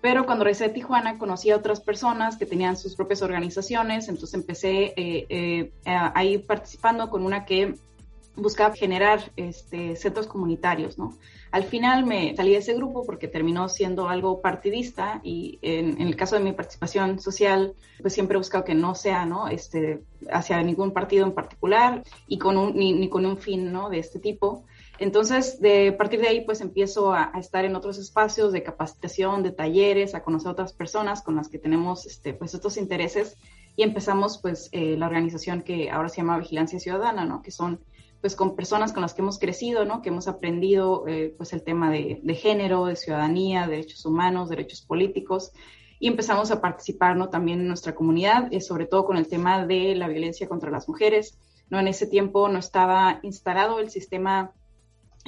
Pero 0.00 0.26
cuando 0.26 0.44
regresé 0.44 0.66
a 0.66 0.72
Tijuana 0.72 1.18
conocí 1.18 1.50
a 1.50 1.56
otras 1.56 1.80
personas 1.80 2.36
que 2.36 2.46
tenían 2.46 2.76
sus 2.76 2.94
propias 2.94 3.20
organizaciones, 3.22 4.08
entonces 4.08 4.34
empecé 4.34 4.92
eh, 4.96 5.72
a 5.86 6.24
ir 6.24 6.46
participando 6.46 7.10
con 7.10 7.24
una 7.24 7.44
que 7.44 7.74
buscaba 8.36 8.74
generar 8.74 9.32
este, 9.36 9.96
centros 9.96 10.26
comunitarios, 10.26 10.98
¿no? 10.98 11.16
Al 11.54 11.62
final 11.62 12.04
me 12.04 12.34
salí 12.34 12.50
de 12.50 12.56
ese 12.56 12.74
grupo 12.74 13.06
porque 13.06 13.28
terminó 13.28 13.68
siendo 13.68 14.08
algo 14.08 14.40
partidista 14.40 15.20
y 15.22 15.60
en, 15.62 16.00
el 16.00 16.16
caso 16.16 16.34
de 16.34 16.42
mi 16.42 16.52
participación 16.52 17.20
social, 17.20 17.74
pues 18.00 18.12
siempre 18.12 18.34
he 18.34 18.38
buscado 18.38 18.64
que 18.64 18.74
no 18.74 18.96
sea, 18.96 19.24
¿no? 19.24 19.46
Este, 19.46 20.02
hacia 20.32 20.60
ningún 20.62 20.90
partido 20.90 21.24
en 21.24 21.32
particular 21.32 22.02
y 22.26 22.38
con 22.38 22.56
un, 22.58 22.74
ni, 22.74 23.08
con 23.08 23.24
un 23.24 23.38
fin, 23.38 23.72
¿no? 23.72 23.88
De 23.88 24.00
este 24.00 24.18
tipo. 24.18 24.64
Entonces, 24.98 25.60
de 25.60 25.92
partir 25.92 26.20
de 26.20 26.28
ahí, 26.28 26.40
pues 26.44 26.60
empiezo 26.60 27.12
a, 27.12 27.30
estar 27.38 27.64
en 27.64 27.76
otros 27.76 27.98
espacios 27.98 28.52
de 28.52 28.64
capacitación, 28.64 29.44
de 29.44 29.52
talleres, 29.52 30.16
a 30.16 30.24
conocer 30.24 30.48
a 30.48 30.52
otras 30.52 30.72
personas 30.72 31.22
con 31.22 31.36
las 31.36 31.48
que 31.48 31.58
tenemos, 31.60 32.04
este, 32.06 32.34
pues, 32.34 32.52
estos 32.54 32.76
intereses 32.76 33.36
y 33.76 33.84
empezamos, 33.84 34.38
pues, 34.38 34.70
eh, 34.72 34.96
la 34.96 35.06
organización 35.06 35.62
que 35.62 35.88
ahora 35.88 36.08
se 36.08 36.16
llama 36.16 36.38
Vigilancia 36.38 36.80
Ciudadana, 36.80 37.24
¿no? 37.24 37.42
Que 37.42 37.52
son 37.52 37.80
pues 38.24 38.36
con 38.36 38.56
personas 38.56 38.94
con 38.94 39.02
las 39.02 39.12
que 39.12 39.20
hemos 39.20 39.38
crecido, 39.38 39.84
¿no? 39.84 40.00
Que 40.00 40.08
hemos 40.08 40.28
aprendido 40.28 41.06
eh, 41.06 41.34
pues 41.36 41.52
el 41.52 41.62
tema 41.62 41.90
de, 41.90 42.22
género, 42.34 42.86
de 42.86 42.96
ciudadanía, 42.96 43.66
derechos 43.66 44.06
humanos, 44.06 44.48
derechos 44.48 44.80
políticos 44.80 45.52
y 46.00 46.08
empezamos 46.08 46.50
a 46.50 46.62
participar, 46.62 47.18
¿no? 47.18 47.28
También 47.28 47.60
en 47.60 47.68
nuestra 47.68 47.94
comunidad, 47.94 48.50
eh, 48.50 48.62
sobre 48.62 48.86
todo 48.86 49.04
con 49.04 49.18
el 49.18 49.28
tema 49.28 49.66
de 49.66 49.94
la 49.94 50.08
violencia 50.08 50.48
contra 50.48 50.70
las 50.70 50.88
mujeres, 50.88 51.38
¿no? 51.68 51.78
En 51.78 51.86
ese 51.86 52.06
tiempo 52.06 52.48
no 52.48 52.58
estaba 52.58 53.20
instalado 53.22 53.78
el 53.78 53.90
sistema 53.90 54.52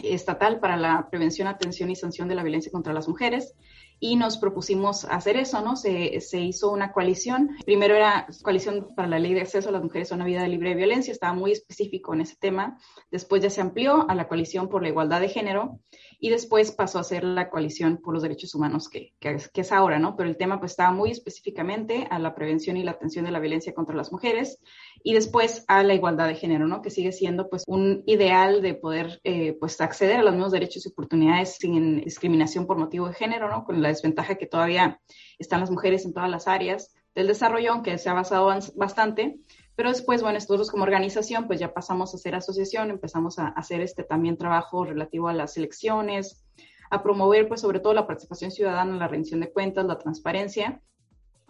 estatal 0.02 0.58
para 0.58 0.78
la 0.78 1.10
prevención, 1.10 1.48
atención 1.48 1.90
y 1.90 1.96
sanción 1.96 2.28
de 2.28 2.34
la 2.34 2.44
violencia 2.44 2.72
contra 2.72 2.94
las 2.94 3.08
mujeres 3.08 3.52
y 3.98 4.16
nos 4.16 4.38
propusimos 4.38 5.04
hacer 5.06 5.36
eso, 5.36 5.62
¿no? 5.62 5.76
Se, 5.76 6.20
se, 6.20 6.40
hizo 6.40 6.70
una 6.70 6.92
coalición. 6.92 7.56
Primero 7.64 7.94
era 7.94 8.26
coalición 8.42 8.94
para 8.94 9.08
la 9.08 9.18
ley 9.18 9.32
de 9.34 9.40
acceso 9.40 9.70
a 9.70 9.72
las 9.72 9.82
mujeres 9.82 10.12
a 10.12 10.16
una 10.16 10.24
vida 10.24 10.46
libre 10.46 10.70
de 10.70 10.74
violencia, 10.74 11.12
estaba 11.12 11.32
muy 11.32 11.52
específico 11.52 12.12
en 12.14 12.20
ese 12.20 12.36
tema. 12.36 12.78
Después 13.10 13.42
ya 13.42 13.50
se 13.50 13.60
amplió 13.60 14.08
a 14.08 14.14
la 14.14 14.28
coalición 14.28 14.68
por 14.68 14.82
la 14.82 14.88
igualdad 14.88 15.20
de 15.20 15.28
género 15.28 15.80
y 16.18 16.30
después 16.30 16.72
pasó 16.72 16.98
a 16.98 17.04
ser 17.04 17.24
la 17.24 17.50
coalición 17.50 17.98
por 17.98 18.14
los 18.14 18.22
derechos 18.22 18.54
humanos 18.54 18.88
que, 18.88 19.14
que, 19.20 19.38
es 19.54 19.72
ahora, 19.72 19.98
¿no? 19.98 20.16
Pero 20.16 20.28
el 20.28 20.36
tema 20.36 20.58
pues 20.58 20.72
estaba 20.72 20.92
muy 20.92 21.10
específicamente 21.10 22.06
a 22.10 22.18
la 22.18 22.34
prevención 22.34 22.76
y 22.76 22.82
la 22.82 22.92
atención 22.92 23.24
de 23.24 23.30
la 23.30 23.40
violencia 23.40 23.74
contra 23.74 23.94
las 23.94 24.12
mujeres 24.12 24.58
y 25.02 25.14
después 25.14 25.64
a 25.68 25.82
la 25.82 25.94
igualdad 25.94 26.28
de 26.28 26.34
género, 26.34 26.66
¿no? 26.66 26.82
Que 26.82 26.90
sigue 26.90 27.12
siendo 27.12 27.48
pues 27.48 27.64
un 27.66 28.02
ideal 28.06 28.62
de 28.62 28.74
poder 28.74 29.20
eh, 29.24 29.56
pues 29.58 29.80
acceder 29.80 30.16
a 30.16 30.22
los 30.22 30.32
mismos 30.32 30.52
derechos 30.52 30.86
y 30.86 30.88
oportunidades 30.88 31.56
sin 31.56 32.00
discriminación 32.00 32.66
por 32.66 32.78
motivo 32.78 33.08
de 33.08 33.14
género, 33.14 33.50
¿no? 33.50 33.64
Con 33.64 33.82
la 33.82 33.88
desventaja 33.88 34.36
que 34.36 34.46
todavía 34.46 35.00
están 35.38 35.60
las 35.60 35.70
mujeres 35.70 36.04
en 36.04 36.14
todas 36.14 36.30
las 36.30 36.48
áreas 36.48 36.94
del 37.14 37.26
desarrollo, 37.26 37.72
aunque 37.72 37.98
se 37.98 38.08
ha 38.08 38.12
basado 38.12 38.50
bastante, 38.74 39.38
pero 39.76 39.90
después, 39.90 40.22
bueno, 40.22 40.38
nosotros 40.38 40.70
como 40.70 40.84
organización, 40.84 41.46
pues 41.46 41.60
ya 41.60 41.74
pasamos 41.74 42.14
a 42.14 42.18
ser 42.18 42.34
asociación, 42.34 42.90
empezamos 42.90 43.38
a 43.38 43.48
hacer 43.48 43.82
este 43.82 44.02
también 44.02 44.38
trabajo 44.38 44.84
relativo 44.84 45.28
a 45.28 45.34
las 45.34 45.56
elecciones, 45.58 46.42
a 46.90 47.02
promover, 47.02 47.46
pues 47.46 47.60
sobre 47.60 47.80
todo 47.80 47.92
la 47.92 48.06
participación 48.06 48.50
ciudadana, 48.50 48.96
la 48.96 49.08
rendición 49.08 49.40
de 49.40 49.52
cuentas, 49.52 49.84
la 49.84 49.98
transparencia, 49.98 50.80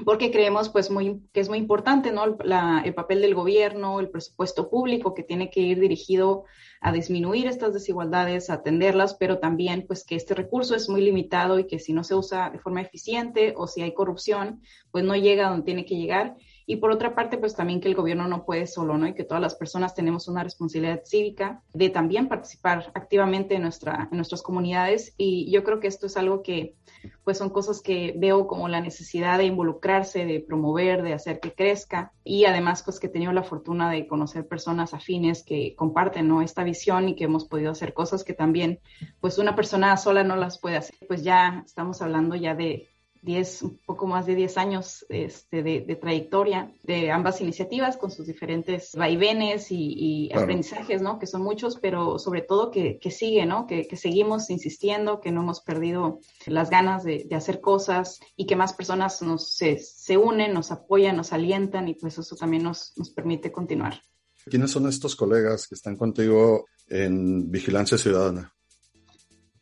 porque 0.04 0.30
creemos 0.30 0.68
pues 0.68 0.90
muy, 0.90 1.23
que 1.33 1.40
es 1.40 1.49
muy 1.49 1.59
importante 1.59 2.12
¿no? 2.12 2.25
el 2.25 2.95
papel 2.95 3.23
del 3.23 3.35
gobierno, 3.35 3.99
el 4.00 4.11
presupuesto 4.11 4.68
público 4.68 5.14
que 5.14 5.23
tiene 5.23 5.49
que 5.49 5.61
ir 5.61 5.80
dirigido 5.80 6.45
a 6.80 6.92
disminuir 6.92 7.47
estas 7.47 7.73
desigualdades, 7.73 8.50
a 8.50 8.54
atenderlas, 8.54 9.14
pero 9.14 9.38
también 9.38 9.87
pues 9.87 10.04
que 10.04 10.16
este 10.16 10.35
recurso 10.35 10.75
es 10.75 10.88
muy 10.88 11.00
limitado 11.00 11.59
y 11.59 11.66
que 11.66 11.78
si 11.78 11.92
no 11.92 12.04
se 12.04 12.14
usa 12.14 12.50
de 12.50 12.59
forma 12.59 12.83
eficiente 12.83 13.54
o 13.56 13.66
si 13.66 13.83
hay 13.83 13.95
corrupción, 13.95 14.61
pues 14.90 15.04
no 15.04 15.16
llega 15.16 15.47
a 15.47 15.50
donde 15.50 15.64
tiene 15.64 15.87
que 15.87 15.97
llegar 15.97 16.37
Y 16.66 16.76
por 16.76 16.90
otra 16.90 17.14
parte, 17.14 17.38
pues 17.38 17.54
también 17.54 17.80
que 17.80 17.87
el 17.87 17.94
gobierno 17.94 18.26
no 18.26 18.44
puede 18.44 18.66
solo, 18.66 18.99
¿no? 18.99 19.06
Y 19.06 19.14
que 19.14 19.23
todas 19.23 19.40
las 19.40 19.54
personas 19.54 19.94
tenemos 19.94 20.26
una 20.26 20.42
responsabilidad 20.42 21.02
cívica 21.04 21.62
de 21.73 21.90
también 21.90 22.28
participar 22.28 22.90
activamente 22.94 23.54
en, 23.54 23.62
nuestra, 23.62 24.08
en 24.11 24.16
nuestras 24.16 24.42
comunidades. 24.42 25.14
Y 25.16 25.49
yo 25.52 25.62
creo 25.62 25.78
que 25.78 25.87
esto 25.87 26.06
es 26.06 26.16
algo 26.16 26.42
que, 26.42 26.75
pues 27.23 27.38
son 27.38 27.50
cosas 27.50 27.80
que 27.80 28.14
veo 28.16 28.49
como 28.49 28.68
la 28.68 28.80
necesidad 28.80 29.38
de 29.38 29.44
involucrarse, 29.44 30.26
de 30.26 30.40
promover, 30.40 31.04
de 31.04 31.12
hacer 31.12 31.38
que 31.38 31.52
crezca. 31.52 32.12
Y 32.25 32.46
además, 32.46 32.82
pues 32.82 32.99
que 32.99 33.06
he 33.06 33.11
tenido 33.11 33.32
la 33.32 33.44
fortuna 33.44 33.88
de 33.88 34.08
conocer 34.08 34.49
personas 34.49 34.92
afines 34.92 35.44
que 35.44 35.76
comparten, 35.76 36.26
¿no? 36.26 36.42
Esta 36.42 36.64
visión 36.64 37.08
y 37.08 37.14
que 37.14 37.25
hemos 37.25 37.44
podido 37.44 37.70
hacer 37.70 37.94
cosas 37.94 38.25
que 38.25 38.35
también, 38.35 38.80
pues 39.20 39.38
una 39.38 39.54
persona 39.54 39.96
sola 39.96 40.25
no 40.25 40.35
las 40.35 40.58
puede 40.58 40.78
hacer. 40.78 40.96
Pues 41.06 41.23
ya 41.23 41.62
estamos 41.64 42.02
hablando 42.02 42.35
ya 42.35 42.56
de 42.56 42.88
10, 43.26 43.62
un 43.62 43.78
poco 43.85 44.06
más 44.06 44.25
de 44.25 44.37
10 44.37 44.56
años 44.56 45.04
este, 45.09 45.62
de, 45.62 45.97
trayectoria 46.00 46.73
de 46.85 47.11
ambas 47.11 47.40
iniciativas 47.40 47.97
con 47.97 48.11
sus 48.11 48.26
diferentes 48.26 48.92
vaivenes 48.95 49.66
y, 49.71 50.30
aprendizajes, 50.33 51.02
¿no? 51.02 51.18
Que 51.18 51.26
son 51.26 51.42
muchos, 51.42 51.76
pero 51.76 52.18
sobre 52.18 52.40
todo 52.40 52.71
que, 52.71 52.99
que 52.99 53.11
sigue, 53.11 53.45
¿no? 53.45 53.66
Que, 53.66 53.85
seguimos 53.97 54.49
insistiendo, 54.49 55.21
que 55.21 55.33
no 55.33 55.42
hemos 55.42 55.61
perdido 55.61 56.21
las 56.47 56.71
ganas 56.71 57.02
de, 57.04 57.26
hacer 57.33 57.61
cosas 57.61 58.21
y 58.37 58.47
que 58.47 58.56
más 58.56 58.73
personas 58.73 59.21
nos, 59.21 59.54
se, 59.54 59.78
se, 59.78 60.16
unen, 60.16 60.54
nos 60.54 60.71
apoyan, 60.71 61.16
nos 61.16 61.33
alientan 61.33 61.88
y 61.88 61.95
pues 61.95 62.16
eso 62.18 62.37
también 62.37 62.62
nos, 62.62 62.92
nos 62.97 63.11
permite 63.11 63.50
continuar. 63.50 64.00
¿Quiénes 64.45 64.71
son 64.71 64.87
estos 64.87 65.16
colegas 65.16 65.66
que 65.66 65.75
están 65.75 65.97
contigo 65.97 66.66
en 66.88 67.50
Vigilancia 67.50 67.99
Ciudadana? 67.99 68.56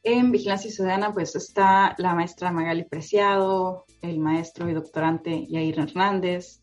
En 0.06 0.32
Vigilancia 0.32 0.70
Ciudadana, 0.70 1.14
pues 1.14 1.34
está 1.34 1.94
la 1.96 2.14
maestra 2.14 2.52
Magali 2.52 2.84
Preciado, 2.84 3.86
el 4.02 4.18
maestro 4.18 4.68
y 4.68 4.74
doctorante 4.74 5.46
Yair 5.46 5.78
Hernández, 5.78 6.60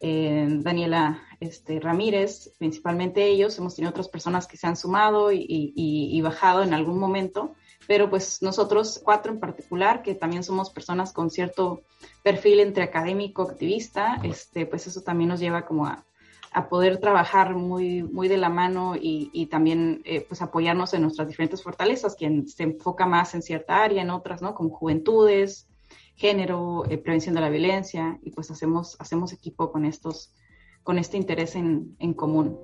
eh, 0.00 0.46
Daniela 0.48 1.22
este, 1.40 1.78
Ramírez, 1.78 2.54
principalmente 2.58 3.26
ellos. 3.26 3.58
Hemos 3.58 3.76
tenido 3.76 3.90
otras 3.90 4.08
personas 4.08 4.46
que 4.46 4.56
se 4.56 4.66
han 4.66 4.78
sumado 4.78 5.30
y, 5.30 6.18
bajado 6.22 6.62
en 6.62 6.72
algún 6.72 6.98
momento, 6.98 7.54
pero 7.86 8.08
pues 8.08 8.40
nosotros 8.40 8.98
cuatro 9.04 9.30
en 9.30 9.40
particular, 9.40 10.00
que 10.00 10.14
también 10.14 10.42
somos 10.42 10.70
personas 10.70 11.12
con 11.12 11.28
cierto 11.28 11.82
perfil 12.22 12.60
entre 12.60 12.82
académico, 12.82 13.42
activista, 13.42 14.22
este, 14.22 14.64
pues 14.64 14.86
eso 14.86 15.02
también 15.02 15.28
nos 15.28 15.40
lleva 15.40 15.66
como 15.66 15.84
a, 15.84 16.06
a 16.52 16.68
poder 16.68 16.98
trabajar 16.98 17.54
muy, 17.54 18.02
muy 18.02 18.26
de 18.28 18.36
la 18.36 18.48
mano 18.48 18.94
y, 19.00 19.46
también 19.46 20.02
eh, 20.04 20.24
pues 20.26 20.42
apoyarnos 20.42 20.92
en 20.94 21.02
nuestras 21.02 21.28
diferentes 21.28 21.62
fortalezas, 21.62 22.16
quien 22.16 22.48
se 22.48 22.64
enfoca 22.64 23.06
más 23.06 23.34
en 23.34 23.42
cierta 23.42 23.82
área, 23.82 24.02
en 24.02 24.10
otras, 24.10 24.42
¿no? 24.42 24.54
Como 24.54 24.70
juventudes, 24.70 25.68
género, 26.16 26.84
eh, 26.90 26.98
prevención 26.98 27.36
de 27.36 27.40
la 27.40 27.50
violencia, 27.50 28.18
y 28.22 28.32
pues 28.32 28.50
hacemos, 28.50 28.96
hacemos 28.98 29.32
equipo 29.32 29.70
con 29.70 29.84
estos, 29.84 30.34
con 30.82 30.98
este 30.98 31.16
interés 31.16 31.54
en, 31.54 31.94
en 32.00 32.14
común. 32.14 32.58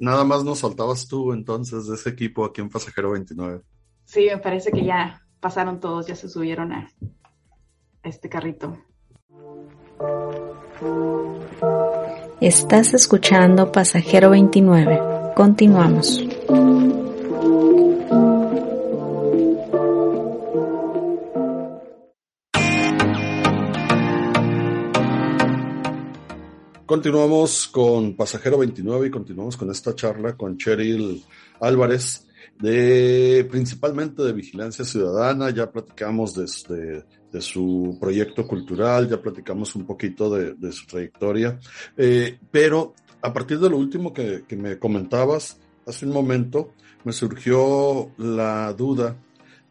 Nada 0.00 0.24
más 0.24 0.42
nos 0.42 0.60
faltabas 0.60 1.06
tú 1.06 1.32
entonces 1.32 1.86
de 1.86 1.94
ese 1.94 2.10
equipo 2.10 2.44
aquí 2.44 2.60
en 2.60 2.68
Pasajero 2.68 3.12
29. 3.12 3.62
Sí, 4.04 4.26
me 4.30 4.38
parece 4.38 4.72
que 4.72 4.84
ya 4.84 5.22
pasaron 5.38 5.78
todos, 5.78 6.06
ya 6.06 6.16
se 6.16 6.28
subieron 6.28 6.72
a 6.72 6.90
este 8.02 8.28
carrito. 8.28 8.76
Estás 12.40 12.94
escuchando 12.94 13.72
Pasajero 13.72 14.30
29. 14.30 15.00
Continuamos. 15.34 16.24
Continuamos 26.86 27.66
con 27.66 28.14
Pasajero 28.14 28.58
29 28.58 29.08
y 29.08 29.10
continuamos 29.10 29.56
con 29.56 29.72
esta 29.72 29.96
charla 29.96 30.36
con 30.36 30.56
Cheryl 30.56 31.24
Álvarez, 31.58 32.24
de 32.60 33.48
principalmente 33.50 34.22
de 34.22 34.32
vigilancia 34.32 34.84
ciudadana. 34.84 35.50
Ya 35.50 35.72
platicamos 35.72 36.36
desde 36.36 37.04
de 37.32 37.40
su 37.40 37.96
proyecto 38.00 38.46
cultural, 38.46 39.08
ya 39.08 39.20
platicamos 39.20 39.74
un 39.74 39.84
poquito 39.84 40.30
de, 40.30 40.72
su 40.72 40.86
trayectoria, 40.86 41.58
eh, 41.96 42.38
pero 42.50 42.94
a 43.20 43.32
partir 43.32 43.58
de 43.58 43.70
lo 43.70 43.76
último 43.76 44.12
que, 44.12 44.44
me 44.56 44.78
comentabas 44.78 45.58
hace 45.86 46.06
un 46.06 46.12
momento, 46.12 46.72
me 47.04 47.12
surgió 47.12 48.10
la 48.18 48.72
duda 48.72 49.16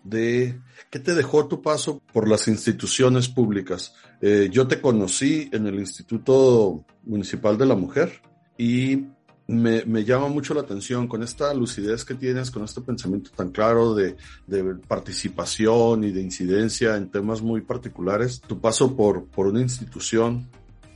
de 0.04 0.60
qué 0.90 1.00
te 1.00 1.14
dejó 1.14 1.48
tu 1.48 1.62
paso 1.62 2.02
por 2.14 2.28
las 2.28 2.48
instituciones 2.48 3.28
públicas. 3.28 3.94
Eh, 4.22 4.50
yo 4.52 4.68
te 4.68 4.82
conocí 4.82 5.50
en 5.52 5.68
el 5.68 5.76
Instituto 5.76 6.86
Municipal 7.04 7.58
de 7.58 7.66
la 7.66 7.76
Mujer 7.76 8.22
y 8.58 9.06
me, 9.48 9.86
me, 9.86 10.04
llama 10.04 10.28
mucho 10.28 10.54
la 10.54 10.62
atención 10.62 11.08
con 11.08 11.24
esta 11.24 11.54
lucidez 11.54 12.04
que 12.04 12.16
tienes, 12.16 12.52
con 12.52 12.64
este 12.64 12.82
pensamiento 12.82 13.32
tan 13.36 13.52
claro 13.52 13.96
de, 13.96 14.18
de, 14.46 14.76
participación 14.76 16.04
y 16.04 16.12
de 16.12 16.22
incidencia 16.22 16.98
en 16.98 17.10
temas 17.10 17.42
muy 17.42 17.62
particulares. 17.62 18.42
Tu 18.42 18.60
paso 18.60 18.96
por, 18.96 19.26
por 19.26 19.48
una 19.48 19.62
institución 19.62 20.48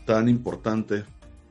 tan 0.06 0.28
importante 0.28 1.06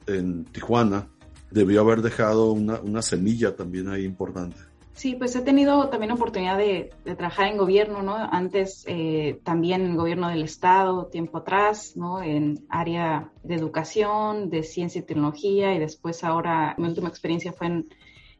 en 0.07 0.45
Tijuana 0.45 1.09
debió 1.51 1.81
haber 1.81 2.03
dejado 2.03 2.53
una, 2.53 2.81
una 2.81 3.03
semilla 3.03 3.57
también 3.57 3.89
ahí 3.89 4.05
importante. 4.05 4.70
Sí, 5.01 5.15
pues 5.15 5.35
he 5.35 5.41
tenido 5.41 5.89
también 5.89 6.13
oportunidad 6.13 6.59
de, 6.59 6.93
trabajar 7.17 7.47
en 7.47 7.57
gobierno, 7.57 8.03
¿no? 8.03 8.17
Antes 8.17 8.85
eh, 8.87 9.41
también 9.45 9.81
en 9.81 9.97
gobierno 9.97 10.29
del 10.29 10.43
Estado, 10.43 11.07
tiempo 11.07 11.39
atrás, 11.39 11.97
¿no? 11.97 12.23
En 12.23 12.67
área 12.69 13.33
de 13.43 13.55
educación, 13.55 14.51
de 14.51 14.63
ciencia 14.63 14.99
y 14.99 15.05
tecnología 15.05 15.75
y 15.75 15.79
después 15.79 16.23
ahora 16.23 16.75
mi 16.77 16.87
última 16.87 17.09
experiencia 17.09 17.51
fue 17.51 17.69
en 17.69 17.89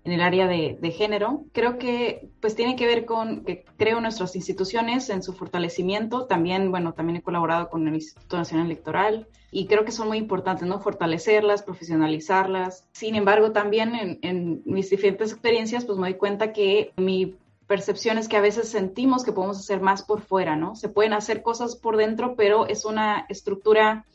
en 0.05 0.13
el 0.13 0.21
área 0.21 0.47
de, 0.47 0.91
género. 0.91 1.45
Creo 1.53 1.79
que 1.79 2.29
pues 2.41 2.55
tiene 2.55 2.77
que 2.77 2.87
ver 2.87 3.05
con 3.05 3.45
que 3.45 3.65
creo 3.77 4.01
nuestras 4.01 4.35
instituciones 4.37 5.11
en 5.11 5.23
su 5.23 5.33
fortalecimiento. 5.33 6.27
También, 6.27 6.71
bueno, 6.71 6.95
también 6.95 7.17
he 7.17 7.23
colaborado 7.23 7.69
con 7.69 7.87
el 7.87 7.95
Instituto 7.95 8.37
Nacional 8.37 8.67
Electoral 8.67 9.29
y 9.51 9.67
creo 9.67 9.85
que 9.85 9.93
son 9.93 10.09
muy 10.09 10.19
importantes, 10.19 10.67
¿no? 10.67 10.81
Fortalecerlas, 10.81 11.63
profesionalizarlas. 11.63 12.87
Sin 12.93 13.15
embargo, 13.15 13.53
también 13.53 13.95
en, 13.95 14.19
en 14.23 14.63
mis 14.65 14.91
diferentes 14.91 15.33
experiencias, 15.33 15.85
pues 15.85 15.99
me 15.99 16.09
doy 16.09 16.19
cuenta 16.19 16.53
que 16.53 16.93
mi 16.97 17.37
percepción 17.67 18.19
es 18.19 18.29
que 18.29 18.37
a 18.37 18.41
veces 18.41 18.69
sentimos 18.69 19.23
que 19.23 19.33
podemos 19.33 19.59
hacer 19.59 19.81
más 19.81 20.03
por 20.03 20.23
fuera, 20.23 20.57
¿no? 20.57 20.75
Se 20.75 20.89
pueden 20.89 21.13
hacer 21.13 21.43
cosas 21.43 21.77
por 21.77 21.97
dentro, 21.97 22.35
pero 22.35 22.67
es 22.67 22.85
una 22.85 23.27
estructura 23.29 24.07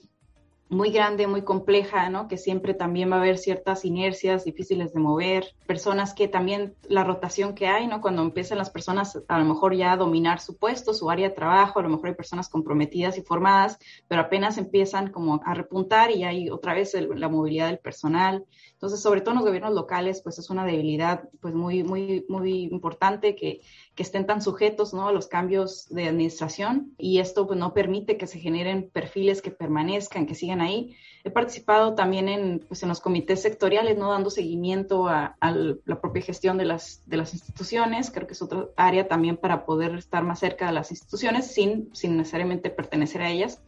muy 0.68 0.90
grande, 0.90 1.28
muy 1.28 1.44
compleja, 1.44 2.10
¿no? 2.10 2.28
Que 2.28 2.38
siempre 2.38 2.74
también 2.74 3.12
va 3.12 3.18
a 3.18 3.20
haber 3.20 3.38
ciertas 3.38 3.86
inercias 3.86 4.46
difíciles 4.46 4.94
de 4.94 5.00
mover, 5.00 5.56
personas 5.68 6.14
que 6.14 6.28
también 6.28 6.76
la 6.90 7.04
rotación 7.04 7.54
que 7.54 7.68
hay, 7.68 7.86
¿no? 7.88 8.02
Cuando 8.02 8.24
empiezan 8.24 8.58
las 8.58 8.72
personas 8.72 9.22
a 9.28 9.40
lo 9.40 9.46
mejor 9.46 9.76
ya 9.76 9.94
a 9.94 9.98
dominar 9.98 10.40
su 10.40 10.58
puesto, 10.58 10.94
su 10.94 11.10
área 11.12 11.30
de 11.30 11.36
trabajo, 11.36 11.80
a 11.80 11.84
lo 11.84 11.90
mejor 11.90 12.08
hay 12.08 12.16
personas 12.16 12.50
comprometidas 12.50 13.18
y 13.18 13.22
formadas, 13.22 13.78
pero 14.08 14.22
apenas 14.22 14.58
empiezan 14.58 15.12
como 15.12 15.40
a 15.46 15.54
repuntar 15.54 16.10
y 16.10 16.24
hay 16.24 16.50
otra 16.50 16.74
vez 16.74 16.94
la 16.94 17.30
movilidad 17.30 17.68
del 17.68 17.80
personal. 17.80 18.46
Entonces, 18.74 19.02
sobre 19.02 19.22
todo 19.22 19.32
en 19.32 19.38
los 19.38 19.46
gobiernos 19.46 19.74
locales, 19.74 20.22
pues 20.22 20.40
es 20.40 20.50
una 20.50 20.66
debilidad 20.66 21.30
pues 21.42 21.54
muy, 21.54 21.84
muy, 21.84 22.26
muy 22.28 22.64
importante 22.64 23.36
que 23.36 23.62
que 23.96 24.04
estén 24.04 24.26
tan 24.26 24.42
sujetos 24.42 24.94
¿no? 24.94 25.08
a 25.08 25.14
los 25.14 25.28
cambios 25.28 25.88
de 25.90 26.10
administración 26.10 26.94
y 26.98 27.20
esto 27.20 27.48
pues, 27.48 27.58
no 27.58 27.74
permite 27.74 28.18
que 28.18 28.28
se 28.28 28.40
generen 28.40 28.90
perfiles 28.90 29.42
que 29.42 29.52
permanezcan, 29.52 30.26
que 30.26 30.36
sigan 30.36 30.60
ahí. 30.60 30.98
He 31.24 31.32
participado 31.32 31.96
también 31.96 32.28
en, 32.28 32.60
pues, 32.68 32.84
en 32.84 32.90
los 32.90 33.00
comités 33.00 33.42
sectoriales, 33.42 33.98
¿no? 33.98 34.12
dando 34.12 34.30
seguimiento 34.30 35.08
a, 35.08 35.38
la 35.40 36.02
propia 36.02 36.22
gestión 36.22 36.58
de 36.58 36.66
las, 36.66 37.04
de 37.06 37.16
las 37.16 37.34
instituciones. 37.34 38.12
Creo 38.12 38.28
que 38.28 38.34
es 38.34 38.42
otra 38.42 38.68
área 38.76 39.08
también 39.08 39.38
para 39.38 39.66
poder 39.66 39.96
estar 39.96 40.24
más 40.24 40.40
cerca 40.40 40.68
de 40.68 40.74
las 40.74 40.92
instituciones 40.92 41.48
sin, 41.48 41.90
sin 41.96 42.18
necesariamente 42.18 42.70
pertenecer 42.70 43.22
a 43.22 43.32
ellas. 43.32 43.62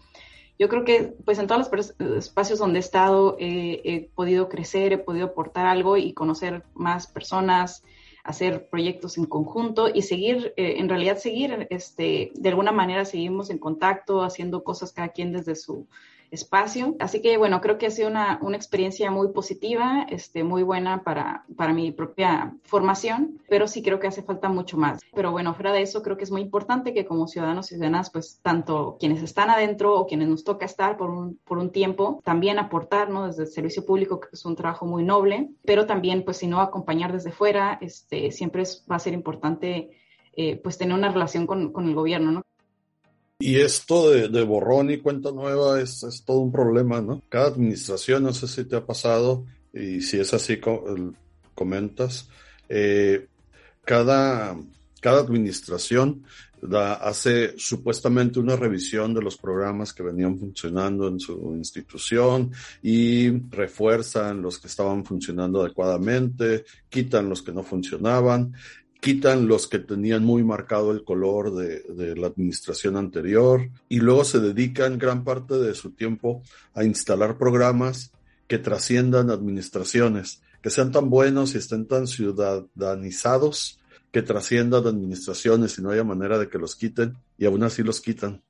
Yo 0.60 0.68
creo 0.68 0.84
que 0.84 1.16
pues 1.24 1.40
en 1.40 1.48
todos 1.48 1.70
los 1.72 1.96
espacios 2.18 2.60
donde 2.60 2.80
he 2.80 2.82
estado 2.82 3.38
he 3.40 4.10
podido 4.16 4.50
crecer, 4.50 4.92
he 4.92 4.98
podido 4.98 5.28
aportar 5.28 5.68
algo 5.68 5.98
y 5.98 6.14
conocer 6.14 6.64
más 6.74 7.06
personas, 7.06 7.84
hacer 8.28 8.68
proyectos 8.70 9.18
en 9.18 9.26
conjunto 9.26 9.88
y 9.92 10.02
seguir, 10.02 10.54
eh, 10.58 10.76
en 10.80 10.90
realidad 10.90 11.18
seguir, 11.18 11.66
este, 11.70 12.32
de 12.36 12.50
alguna 12.50 12.74
manera 12.74 13.06
seguimos 13.06 13.50
en 13.50 13.58
contacto, 13.58 14.22
haciendo 14.22 14.66
cosas 14.66 14.92
cada 14.92 15.10
quien 15.10 15.32
desde 15.32 15.56
su 15.56 15.88
espacio. 16.32 16.96
Así 17.00 17.22
que 17.22 17.38
bueno, 17.38 17.62
creo 17.62 17.78
que 17.78 17.88
ha 17.88 17.92
sido 17.92 18.10
una, 18.10 18.40
una 18.42 18.58
experiencia 18.58 19.12
muy 19.12 19.30
positiva, 19.30 20.06
este, 20.10 20.44
muy 20.44 20.64
buena 20.64 21.04
para, 21.04 21.46
para 21.56 21.74
mi 21.74 21.92
propia 21.92 22.56
formación, 22.64 23.42
pero 23.50 23.68
sí 23.68 23.82
creo 23.82 24.00
que 24.00 24.08
hace 24.08 24.24
falta 24.24 24.50
mucho 24.50 24.78
más. 24.78 25.02
Pero 25.14 25.32
bueno, 25.32 25.54
fuera 25.54 25.72
de 25.72 25.82
eso, 25.82 26.02
creo 26.02 26.18
que 26.18 26.24
es 26.24 26.32
muy 26.32 26.42
importante 26.42 26.94
que 26.94 27.06
como 27.06 27.28
ciudadanos 27.28 27.68
y 27.68 27.76
ciudadanas, 27.76 28.10
pues 28.10 28.40
tanto 28.42 28.98
quienes 29.00 29.24
están 29.24 29.50
adentro 29.50 29.96
o 29.96 30.08
quienes 30.08 30.28
nos 30.28 30.44
toca 30.44 30.66
estar 30.66 30.98
por 30.98 31.10
un, 31.10 31.40
por 31.46 31.58
un 31.58 31.72
tiempo, 31.72 32.22
también 32.24 32.60
aportar, 32.60 33.10
¿no? 33.10 33.28
Desde 33.28 33.44
el 33.44 33.50
servicio 33.50 33.86
público, 33.86 34.20
que 34.20 34.30
es 34.34 34.46
un 34.46 34.56
trabajo 34.56 34.86
muy 34.86 35.04
noble, 35.04 35.50
pero 35.66 35.86
también, 35.86 36.24
pues 36.24 36.38
si 36.38 36.48
no, 36.48 36.62
acompañar 36.62 37.12
desde 37.14 37.32
fuera, 37.32 37.78
este, 37.82 38.32
siempre 38.32 38.64
es, 38.64 38.86
va 38.90 38.96
a 38.96 39.00
ser 39.00 39.14
importante, 39.14 39.90
eh, 40.36 40.58
pues 40.58 40.78
tener 40.78 40.96
una 40.96 41.12
relación 41.12 41.48
con, 41.48 41.72
con 41.72 41.88
el 41.88 41.96
gobierno, 41.96 42.32
¿no? 42.32 42.44
Y 43.40 43.58
esto 43.58 44.10
de, 44.10 44.44
borrón 44.44 44.90
y 44.90 44.98
cuenta 44.98 45.32
nueva 45.32 45.80
es, 45.80 46.02
es, 46.04 46.24
todo 46.24 46.40
un 46.40 46.52
problema, 46.52 47.02
¿no? 47.02 47.22
Cada 47.30 47.50
administración, 47.50 48.24
no 48.24 48.34
sé 48.34 48.48
si 48.48 48.66
te 48.66 48.76
ha 48.76 48.86
pasado, 48.86 49.46
y 49.72 50.02
si 50.02 50.20
es 50.20 50.34
así, 50.34 50.60
comentas, 51.54 52.30
eh, 52.68 53.28
cada, 53.86 54.58
cada 55.02 55.22
administración 55.22 56.24
hace 56.74 57.54
supuestamente 57.60 58.40
una 58.40 58.56
revisión 58.56 59.14
de 59.14 59.22
los 59.22 59.38
programas 59.38 59.94
que 59.94 60.02
venían 60.02 60.40
funcionando 60.40 61.08
en 61.08 61.20
su 61.20 61.54
institución 61.56 62.52
y 62.82 63.30
refuerzan 63.50 64.42
los 64.42 64.58
que 64.58 64.68
estaban 64.68 65.06
funcionando 65.06 65.62
adecuadamente, 65.62 66.66
quitan 66.90 67.30
los 67.30 67.44
que 67.44 67.52
no 67.52 67.62
funcionaban 67.62 68.54
quitan 69.00 69.48
los 69.48 69.68
que 69.68 69.80
tenían 69.80 70.24
muy 70.24 70.44
marcado 70.44 70.92
el 70.92 71.04
color 71.04 71.54
de, 71.56 72.16
la 72.16 72.28
administración 72.28 72.98
anterior 72.98 73.70
y 73.90 74.00
luego 74.00 74.24
se 74.24 74.40
dedican 74.40 74.98
gran 74.98 75.24
parte 75.24 75.56
de 75.56 75.76
su 75.76 75.92
tiempo 75.92 76.42
a 76.74 76.84
instalar 76.84 77.38
programas 77.38 78.12
que 78.48 78.58
trasciendan 78.58 79.30
administraciones, 79.30 80.42
que 80.62 80.70
sean 80.70 80.92
tan 80.92 81.10
buenos 81.10 81.54
y 81.54 81.58
estén 81.58 81.86
tan 81.86 82.08
ciudadanizados 82.08 83.80
que 84.12 84.22
trasciendan 84.22 84.88
administraciones 84.88 85.78
y 85.78 85.82
no 85.82 85.92
haya 85.92 86.04
manera 86.04 86.38
de 86.40 86.50
que 86.50 86.58
los 86.58 86.76
quiten 86.76 87.18
y 87.38 87.46
aún 87.46 87.64
así 87.64 87.84
los 87.84 88.02
quitan. 88.02 88.42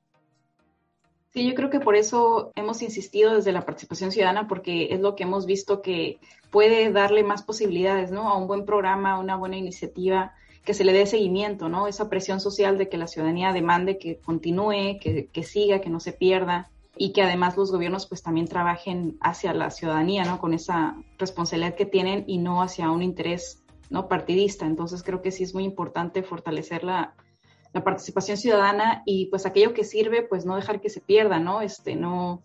Sí, 1.38 1.48
yo 1.48 1.54
creo 1.54 1.70
que 1.70 1.80
por 1.80 1.96
eso 1.96 2.52
hemos 2.56 2.82
insistido 2.82 3.36
desde 3.36 3.52
la 3.52 3.64
participación 3.64 4.12
ciudadana, 4.12 4.48
porque 4.48 4.88
es 4.90 5.02
lo 5.02 5.16
que 5.16 5.22
hemos 5.22 5.46
visto 5.46 5.84
que 5.84 6.18
puede 6.50 6.92
darle 6.92 7.24
más 7.24 7.44
posibilidades, 7.44 8.10
¿no? 8.10 8.28
A 8.28 8.36
un 8.36 8.48
buen 8.48 8.66
programa, 8.66 9.12
a 9.12 9.20
una 9.20 9.36
buena 9.36 9.56
iniciativa, 9.56 10.34
que 10.66 10.74
se 10.74 10.84
le 10.84 10.94
dé 10.94 11.06
seguimiento, 11.06 11.70
¿no? 11.70 11.88
Esa 11.88 12.10
presión 12.10 12.40
social 12.40 12.80
de 12.80 12.90
que 12.90 12.98
la 12.98 13.06
ciudadanía 13.06 13.54
demande 13.54 14.00
que 14.00 14.18
continúe, 14.18 14.98
que, 15.00 15.30
que 15.32 15.44
siga, 15.44 15.80
que 15.80 15.92
no 15.92 16.00
se 16.00 16.12
pierda 16.12 16.72
y 16.98 17.14
que 17.14 17.22
además 17.22 17.56
los 17.56 17.72
gobiernos 17.72 18.08
pues 18.08 18.24
también 18.24 18.48
trabajen 18.48 19.20
hacia 19.22 19.54
la 19.54 19.70
ciudadanía, 19.70 20.26
¿no? 20.26 20.40
Con 20.40 20.56
esa 20.56 20.96
responsabilidad 21.20 21.76
que 21.76 21.86
tienen 21.86 22.24
y 22.26 22.40
no 22.40 22.64
hacia 22.64 22.90
un 22.90 23.04
interés, 23.04 23.64
¿no? 23.92 24.08
Partidista. 24.08 24.66
Entonces 24.66 25.04
creo 25.04 25.22
que 25.22 25.30
sí 25.30 25.44
es 25.44 25.54
muy 25.54 25.66
importante 25.66 26.24
fortalecer 26.24 26.84
la, 26.84 27.14
la 27.74 27.84
participación 27.84 28.38
ciudadana 28.38 29.04
y 29.06 29.28
pues 29.28 29.46
aquello 29.46 29.74
que 29.74 29.84
sirve, 29.84 30.24
pues 30.24 30.46
no 30.46 30.56
dejar 30.56 30.82
que 30.82 30.90
se 30.90 31.02
pierda, 31.02 31.40
¿no? 31.40 31.62
Este, 31.62 31.96
no, 31.96 32.44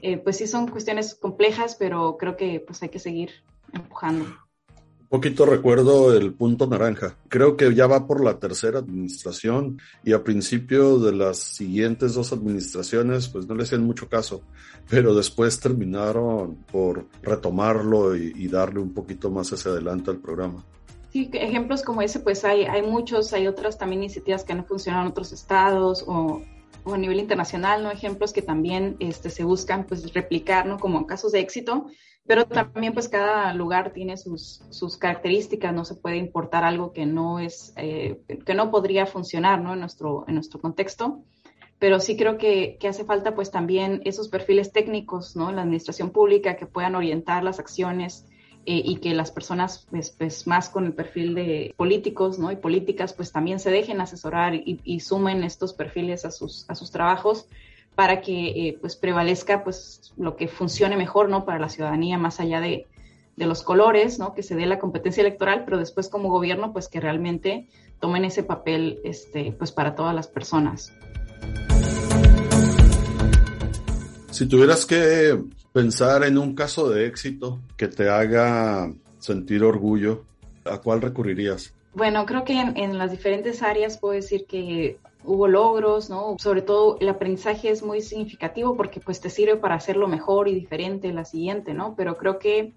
eh, 0.00 0.18
pues 0.18 0.38
sí 0.38 0.46
son 0.46 0.68
cuestiones 0.68 1.14
complejas, 1.14 1.76
pero 1.78 2.16
creo 2.18 2.36
que 2.36 2.60
pues 2.60 2.82
hay 2.82 2.88
que 2.88 2.98
seguir 2.98 3.30
empujando. 3.72 4.24
Un 4.24 5.18
poquito 5.18 5.44
recuerdo 5.44 6.16
el 6.16 6.32
punto 6.32 6.66
naranja. 6.66 7.18
Creo 7.28 7.54
que 7.54 7.74
ya 7.74 7.86
va 7.86 8.06
por 8.06 8.24
la 8.24 8.38
tercera 8.38 8.78
administración 8.78 9.78
y 10.02 10.14
a 10.14 10.24
principio 10.24 10.98
de 10.98 11.12
las 11.12 11.38
siguientes 11.38 12.14
dos 12.14 12.32
administraciones 12.32 13.28
pues 13.28 13.46
no 13.46 13.54
le 13.54 13.64
hacían 13.64 13.84
mucho 13.84 14.08
caso, 14.08 14.42
pero 14.88 15.14
después 15.14 15.60
terminaron 15.60 16.64
por 16.72 17.06
retomarlo 17.22 18.16
y, 18.16 18.32
y 18.36 18.48
darle 18.48 18.80
un 18.80 18.94
poquito 18.94 19.30
más 19.30 19.52
hacia 19.52 19.72
adelante 19.72 20.10
al 20.10 20.18
programa. 20.18 20.64
Sí, 21.12 21.28
ejemplos 21.34 21.82
como 21.82 22.00
ese, 22.00 22.20
pues 22.20 22.42
hay, 22.42 22.64
hay 22.64 22.80
muchos, 22.80 23.34
hay 23.34 23.46
otras 23.46 23.76
también 23.76 24.02
iniciativas 24.02 24.44
que 24.44 24.54
han 24.54 24.64
funcionado 24.64 25.04
en 25.04 25.10
otros 25.10 25.30
estados 25.32 26.02
o, 26.06 26.40
a 26.86 26.96
nivel 26.96 27.20
internacional, 27.20 27.82
¿no? 27.82 27.90
Ejemplos 27.90 28.32
que 28.32 28.40
también 28.40 28.96
este, 28.98 29.28
se 29.28 29.44
buscan 29.44 29.84
pues 29.84 30.14
replicar, 30.14 30.64
¿no? 30.64 30.78
Como 30.78 31.06
casos 31.06 31.32
de 31.32 31.40
éxito, 31.40 31.84
pero 32.26 32.46
también 32.46 32.94
pues 32.94 33.10
cada 33.10 33.52
lugar 33.52 33.92
tiene 33.92 34.16
sus, 34.16 34.62
sus 34.70 34.96
características, 34.96 35.74
no 35.74 35.84
se 35.84 35.96
puede 35.96 36.16
importar 36.16 36.64
algo 36.64 36.94
que 36.94 37.04
no 37.04 37.40
es, 37.40 37.74
eh, 37.76 38.22
que 38.46 38.54
no 38.54 38.70
podría 38.70 39.04
funcionar, 39.04 39.60
¿no? 39.60 39.74
En 39.74 39.80
nuestro, 39.80 40.24
en 40.28 40.34
nuestro 40.34 40.60
contexto 40.62 41.22
pero 41.78 41.98
sí 41.98 42.16
creo 42.16 42.38
que, 42.38 42.76
que, 42.78 42.86
hace 42.86 43.04
falta 43.04 43.34
pues 43.34 43.50
también 43.50 44.02
esos 44.04 44.28
perfiles 44.28 44.70
técnicos, 44.70 45.34
¿no? 45.34 45.50
La 45.50 45.62
administración 45.62 46.10
pública 46.10 46.54
que 46.54 46.64
puedan 46.64 46.94
orientar 46.94 47.42
las 47.42 47.58
acciones 47.58 48.24
eh, 48.64 48.80
y 48.84 48.96
que 48.96 49.12
las 49.14 49.32
personas 49.32 49.86
pues, 49.90 50.10
pues, 50.10 50.46
más 50.46 50.68
con 50.68 50.86
el 50.86 50.92
perfil 50.92 51.34
de 51.34 51.74
políticos 51.76 52.38
¿no? 52.38 52.52
y 52.52 52.56
políticas 52.56 53.12
pues 53.12 53.32
también 53.32 53.58
se 53.58 53.70
dejen 53.70 54.00
asesorar 54.00 54.54
y, 54.54 55.00
sumen 55.00 55.42
estos 55.42 55.72
perfiles 55.72 56.24
a 56.24 56.30
sus, 56.30 56.64
a 56.68 56.76
sus 56.76 56.92
trabajos 56.92 57.46
para 57.96 58.20
que 58.20 58.48
eh, 58.48 58.78
pues 58.80 58.94
prevalezca 58.94 59.64
pues 59.64 60.12
lo 60.16 60.36
que 60.36 60.46
funcione 60.46 60.96
mejor 60.96 61.28
¿no? 61.28 61.44
para 61.44 61.58
la 61.58 61.68
ciudadanía 61.68 62.18
más 62.18 62.38
allá 62.38 62.60
de, 62.60 62.86
de 63.36 63.46
los 63.46 63.62
colores, 63.62 64.18
¿no? 64.18 64.32
que 64.32 64.44
se 64.44 64.54
dé 64.54 64.66
la 64.66 64.78
competencia 64.78 65.22
electoral, 65.22 65.64
pero 65.64 65.78
después 65.78 66.08
como 66.08 66.30
gobierno 66.30 66.72
pues 66.72 66.86
que 66.86 67.00
realmente 67.00 67.66
tomen 68.00 68.24
ese 68.24 68.44
papel 68.44 69.00
este, 69.02 69.52
pues 69.52 69.72
para 69.72 69.94
todas 69.94 70.14
las 70.14 70.28
personas. 70.28 70.92
Si 74.30 74.46
tuvieras 74.46 74.86
que 74.86 75.42
pensar 75.72 76.24
en 76.24 76.38
un 76.38 76.54
caso 76.54 76.88
de 76.90 77.06
éxito 77.06 77.60
que 77.76 77.88
te 77.88 78.08
haga 78.08 78.92
sentir 79.18 79.64
orgullo, 79.64 80.24
¿a 80.64 80.78
cuál 80.78 81.00
recurrirías? 81.00 81.74
Bueno, 81.94 82.24
creo 82.26 82.44
que 82.44 82.58
en, 82.58 82.98
las 82.98 83.10
diferentes 83.10 83.62
áreas 83.62 83.98
puedo 83.98 84.14
decir 84.14 84.46
que 84.46 84.98
hubo 85.24 85.46
logros, 85.46 86.10
¿no? 86.10 86.36
Sobre 86.38 86.62
todo 86.62 86.96
el 87.00 87.08
aprendizaje 87.08 87.70
es 87.70 87.82
muy 87.82 88.00
significativo 88.00 88.76
porque 88.76 89.00
pues 89.00 89.20
te 89.20 89.30
sirve 89.30 89.56
para 89.56 89.74
hacerlo 89.74 90.08
mejor 90.08 90.48
y 90.48 90.54
diferente 90.54 91.12
la 91.12 91.24
siguiente, 91.24 91.74
¿no? 91.74 91.94
Pero 91.96 92.16
creo 92.16 92.38
que, 92.38 92.72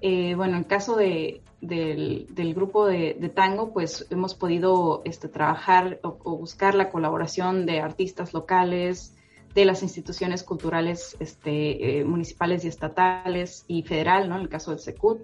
eh, 0.00 0.34
bueno, 0.34 0.54
en 0.54 0.60
el 0.60 0.66
caso 0.66 0.96
de, 0.96 1.42
del, 1.60 2.54
grupo 2.54 2.86
de, 2.86 3.14
tango, 3.34 3.72
pues 3.72 4.06
hemos 4.10 4.34
podido 4.34 5.02
este, 5.04 5.28
trabajar 5.28 6.00
o 6.02 6.36
buscar 6.36 6.74
la 6.74 6.90
colaboración 6.90 7.66
de 7.66 7.80
artistas 7.80 8.32
locales, 8.32 9.14
de 9.54 9.64
las 9.64 9.82
instituciones 9.82 10.42
culturales 10.42 11.16
este, 11.20 12.00
eh, 12.00 12.04
municipales 12.04 12.64
y 12.64 12.68
estatales 12.68 13.64
y 13.68 13.82
federal, 13.82 14.28
¿no? 14.28 14.36
En 14.36 14.42
el 14.42 14.48
caso 14.48 14.72
del 14.72 14.80
SECUT. 14.80 15.22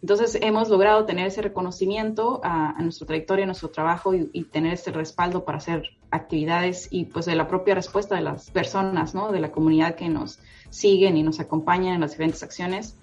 Entonces, 0.00 0.38
hemos 0.40 0.68
logrado 0.68 1.04
tener 1.06 1.26
ese 1.26 1.42
reconocimiento 1.42 2.40
a, 2.44 2.70
a 2.70 2.82
nuestra 2.82 3.06
trayectoria, 3.06 3.44
a 3.44 3.46
nuestro 3.46 3.70
trabajo 3.70 4.14
y, 4.14 4.44
tener 4.44 4.74
ese 4.74 4.92
respaldo 4.92 5.44
para 5.44 5.58
hacer 5.58 5.82
actividades 6.10 6.88
y 6.90 7.06
pues 7.06 7.26
de 7.26 7.34
la 7.34 7.48
propia 7.48 7.74
respuesta 7.74 8.14
de 8.14 8.22
las 8.22 8.50
personas, 8.50 9.14
¿no? 9.14 9.32
De 9.32 9.40
la 9.40 9.52
comunidad 9.52 9.94
que 9.94 10.08
nos 10.08 10.38
siguen 10.70 11.16
y 11.16 11.22
nos 11.22 11.40
acompañan 11.40 11.94
en 11.94 12.00
las 12.00 12.12
diferentes 12.12 12.42
acciones. 12.42 12.96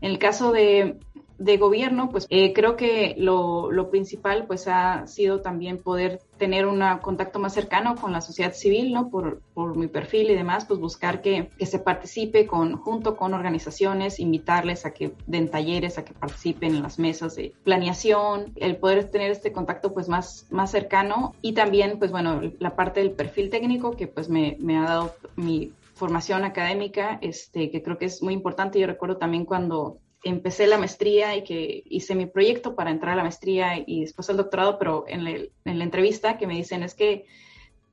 En 0.00 0.10
el 0.10 0.18
caso 0.18 0.52
de, 0.52 0.98
de 1.42 1.56
gobierno, 1.56 2.08
pues 2.08 2.26
eh, 2.30 2.52
creo 2.52 2.76
que 2.76 3.14
lo, 3.18 3.72
lo, 3.72 3.90
principal 3.90 4.46
pues 4.46 4.68
ha 4.68 5.06
sido 5.06 5.40
también 5.40 5.78
poder 5.78 6.20
tener 6.38 6.66
un 6.66 6.82
contacto 7.02 7.38
más 7.38 7.52
cercano 7.52 7.96
con 7.96 8.12
la 8.12 8.20
sociedad 8.20 8.52
civil, 8.52 8.92
¿no? 8.92 9.10
Por, 9.10 9.40
por 9.52 9.76
mi 9.76 9.88
perfil 9.88 10.30
y 10.30 10.34
demás, 10.34 10.64
pues 10.66 10.78
buscar 10.78 11.20
que, 11.20 11.50
que, 11.58 11.66
se 11.66 11.78
participe 11.78 12.46
con, 12.46 12.76
junto 12.76 13.16
con 13.16 13.34
organizaciones, 13.34 14.20
invitarles 14.20 14.86
a 14.86 14.92
que 14.92 15.12
den 15.26 15.50
talleres, 15.50 15.98
a 15.98 16.04
que 16.04 16.14
participen 16.14 16.76
en 16.76 16.82
las 16.82 16.98
mesas 16.98 17.34
de 17.34 17.52
planeación, 17.64 18.52
el 18.56 18.76
poder 18.76 19.10
tener 19.10 19.30
este 19.30 19.52
contacto 19.52 19.92
pues 19.92 20.08
más, 20.08 20.46
más 20.50 20.70
cercano 20.70 21.34
y 21.42 21.52
también 21.52 21.98
pues 21.98 22.12
bueno, 22.12 22.40
la 22.60 22.76
parte 22.76 23.00
del 23.00 23.12
perfil 23.12 23.50
técnico 23.50 23.92
que 23.92 24.06
pues 24.06 24.28
me, 24.28 24.56
me 24.60 24.78
ha 24.78 24.82
dado 24.82 25.14
mi 25.36 25.72
formación 25.94 26.44
académica, 26.44 27.18
este, 27.20 27.70
que 27.70 27.82
creo 27.82 27.98
que 27.98 28.06
es 28.06 28.22
muy 28.22 28.34
importante. 28.34 28.80
Yo 28.80 28.86
recuerdo 28.86 29.18
también 29.18 29.44
cuando 29.44 29.98
empecé 30.22 30.66
la 30.66 30.78
maestría 30.78 31.36
y 31.36 31.44
que 31.44 31.82
hice 31.86 32.14
mi 32.14 32.26
proyecto 32.26 32.74
para 32.74 32.90
entrar 32.90 33.14
a 33.14 33.16
la 33.16 33.22
maestría 33.22 33.82
y 33.84 34.00
después 34.00 34.28
al 34.30 34.36
doctorado, 34.36 34.78
pero 34.78 35.04
en, 35.08 35.26
en 35.26 35.78
la 35.78 35.84
entrevista 35.84 36.38
que 36.38 36.46
me 36.46 36.54
dicen 36.54 36.82
es 36.82 36.94
que 36.94 37.26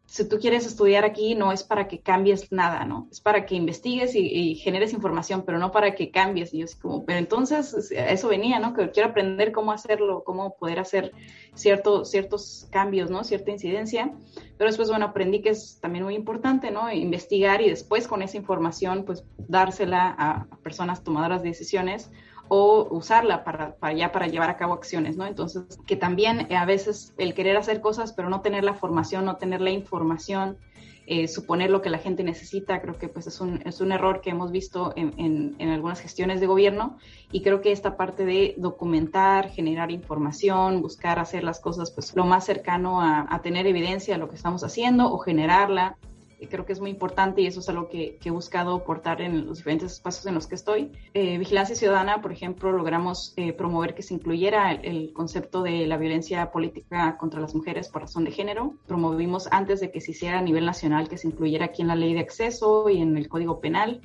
si 0.09 0.27
tú 0.27 0.39
quieres 0.39 0.65
estudiar 0.65 1.05
aquí, 1.05 1.35
no 1.35 1.51
es 1.51 1.61
para 1.61 1.87
que 1.87 1.99
cambies 1.99 2.51
nada, 2.51 2.83
¿no? 2.83 3.07
Es 3.11 3.21
para 3.21 3.45
que 3.45 3.53
investigues 3.53 4.15
y, 4.15 4.55
generes 4.55 4.91
información, 4.91 5.43
pero 5.45 5.59
no 5.59 5.71
para 5.71 5.93
que 5.93 6.09
cambies. 6.09 6.51
Y 6.51 6.57
yo 6.57 6.65
así 6.65 6.79
como, 6.79 7.05
pero 7.05 7.19
entonces 7.19 7.91
eso 7.91 8.27
venía, 8.27 8.57
¿no? 8.57 8.73
Que 8.73 8.89
quiero 8.89 9.09
aprender 9.09 9.51
cómo 9.51 9.71
hacerlo, 9.71 10.23
cómo 10.25 10.57
poder 10.57 10.79
hacer 10.79 11.11
cierto, 11.53 12.05
ciertos 12.05 12.67
cambios, 12.71 13.11
¿no? 13.11 13.23
Cierta 13.23 13.51
incidencia. 13.51 14.11
Pero 14.57 14.71
después, 14.71 14.89
bueno, 14.89 15.05
aprendí 15.05 15.43
que 15.43 15.49
es 15.49 15.79
también 15.79 16.03
muy 16.03 16.15
importante, 16.15 16.71
¿no? 16.71 16.91
Investigar 16.91 17.61
y 17.61 17.69
después 17.69 18.07
con 18.07 18.23
esa 18.23 18.35
información, 18.35 19.05
pues 19.05 19.23
dársela 19.37 20.15
a 20.17 20.47
personas 20.63 21.03
tomadoras 21.03 21.43
de 21.43 21.49
decisiones 21.49 22.09
o 22.49 22.87
usarla 22.89 23.43
para, 23.43 23.93
ya 23.93 24.11
para 24.11 24.27
llevar 24.27 24.49
a 24.49 24.57
cabo 24.57 24.73
acciones, 24.73 25.15
¿no? 25.15 25.25
Entonces, 25.25 25.63
que 25.85 25.95
también 25.95 26.47
eh, 26.49 26.57
a 26.57 26.65
veces 26.65 27.13
el 27.17 27.33
querer 27.33 27.55
hacer 27.55 27.79
cosas, 27.79 28.11
pero 28.11 28.29
no 28.29 28.41
tener 28.41 28.63
la 28.63 28.73
formación, 28.73 29.23
no 29.25 29.37
tener 29.37 29.61
la 29.61 29.69
información, 29.69 30.57
eh, 31.05 31.27
suponer 31.27 31.69
lo 31.69 31.81
que 31.81 31.89
la 31.89 31.99
gente 31.99 32.23
necesita, 32.23 32.81
creo 32.81 32.97
que 32.97 33.07
pues 33.07 33.27
es 33.27 33.39
un, 33.39 33.61
es 33.65 33.81
un 33.81 33.91
error 33.91 34.21
que 34.21 34.31
hemos 34.31 34.51
visto 34.51 34.93
en, 34.95 35.55
en, 35.57 35.69
algunas 35.69 35.99
gestiones 35.99 36.39
de 36.39 36.45
gobierno 36.45 36.97
y 37.31 37.41
creo 37.41 37.61
que 37.61 37.71
esta 37.71 37.97
parte 37.97 38.25
de 38.25 38.53
documentar, 38.57 39.49
generar 39.49 39.89
información, 39.89 40.83
buscar 40.83 41.17
hacer 41.17 41.43
las 41.43 41.59
cosas 41.59 41.89
pues 41.89 42.15
lo 42.15 42.25
más 42.25 42.45
cercano 42.45 43.01
a, 43.01 43.25
a 43.27 43.41
tener 43.41 43.65
evidencia 43.65 44.13
de 44.13 44.19
lo 44.19 44.29
que 44.29 44.35
estamos 44.35 44.63
haciendo 44.63 45.11
o 45.11 45.17
generarla, 45.17 45.97
creo 46.47 46.65
que 46.65 46.73
es 46.73 46.79
muy 46.79 46.89
importante 46.89 47.41
y 47.41 47.47
eso 47.47 47.59
es 47.59 47.69
algo 47.69 47.89
que, 47.89 48.17
he 48.23 48.29
buscado 48.31 48.75
aportar 48.75 49.21
en 49.21 49.47
los 49.47 49.57
diferentes 49.57 49.93
espacios 49.93 50.25
en 50.27 50.35
los 50.35 50.47
que 50.47 50.55
estoy. 50.55 50.91
Eh, 51.13 51.37
Vigilancia 51.37 51.75
Ciudadana, 51.75 52.21
por 52.21 52.31
ejemplo, 52.31 52.71
logramos 52.71 53.33
eh, 53.35 53.53
promover 53.53 53.95
que 53.95 54.03
se 54.03 54.13
incluyera 54.13 54.71
el, 54.71 55.11
concepto 55.13 55.63
de 55.63 55.87
la 55.87 55.97
violencia 55.97 56.51
política 56.51 57.17
contra 57.17 57.41
las 57.41 57.55
mujeres 57.55 57.89
por 57.89 58.03
razón 58.03 58.23
de 58.23 58.31
género. 58.31 58.75
Promovimos 58.87 59.47
antes 59.51 59.79
de 59.79 59.91
que 59.91 60.01
se 60.01 60.11
hiciera 60.11 60.39
a 60.39 60.41
nivel 60.41 60.65
nacional 60.65 61.09
que 61.09 61.17
se 61.17 61.27
incluyera 61.27 61.65
aquí 61.65 61.81
en 61.81 61.87
la 61.89 61.95
ley 61.95 62.13
de 62.13 62.19
acceso 62.19 62.89
y 62.89 63.01
en 63.01 63.17
el 63.17 63.27
Código 63.27 63.59
Penal. 63.59 64.01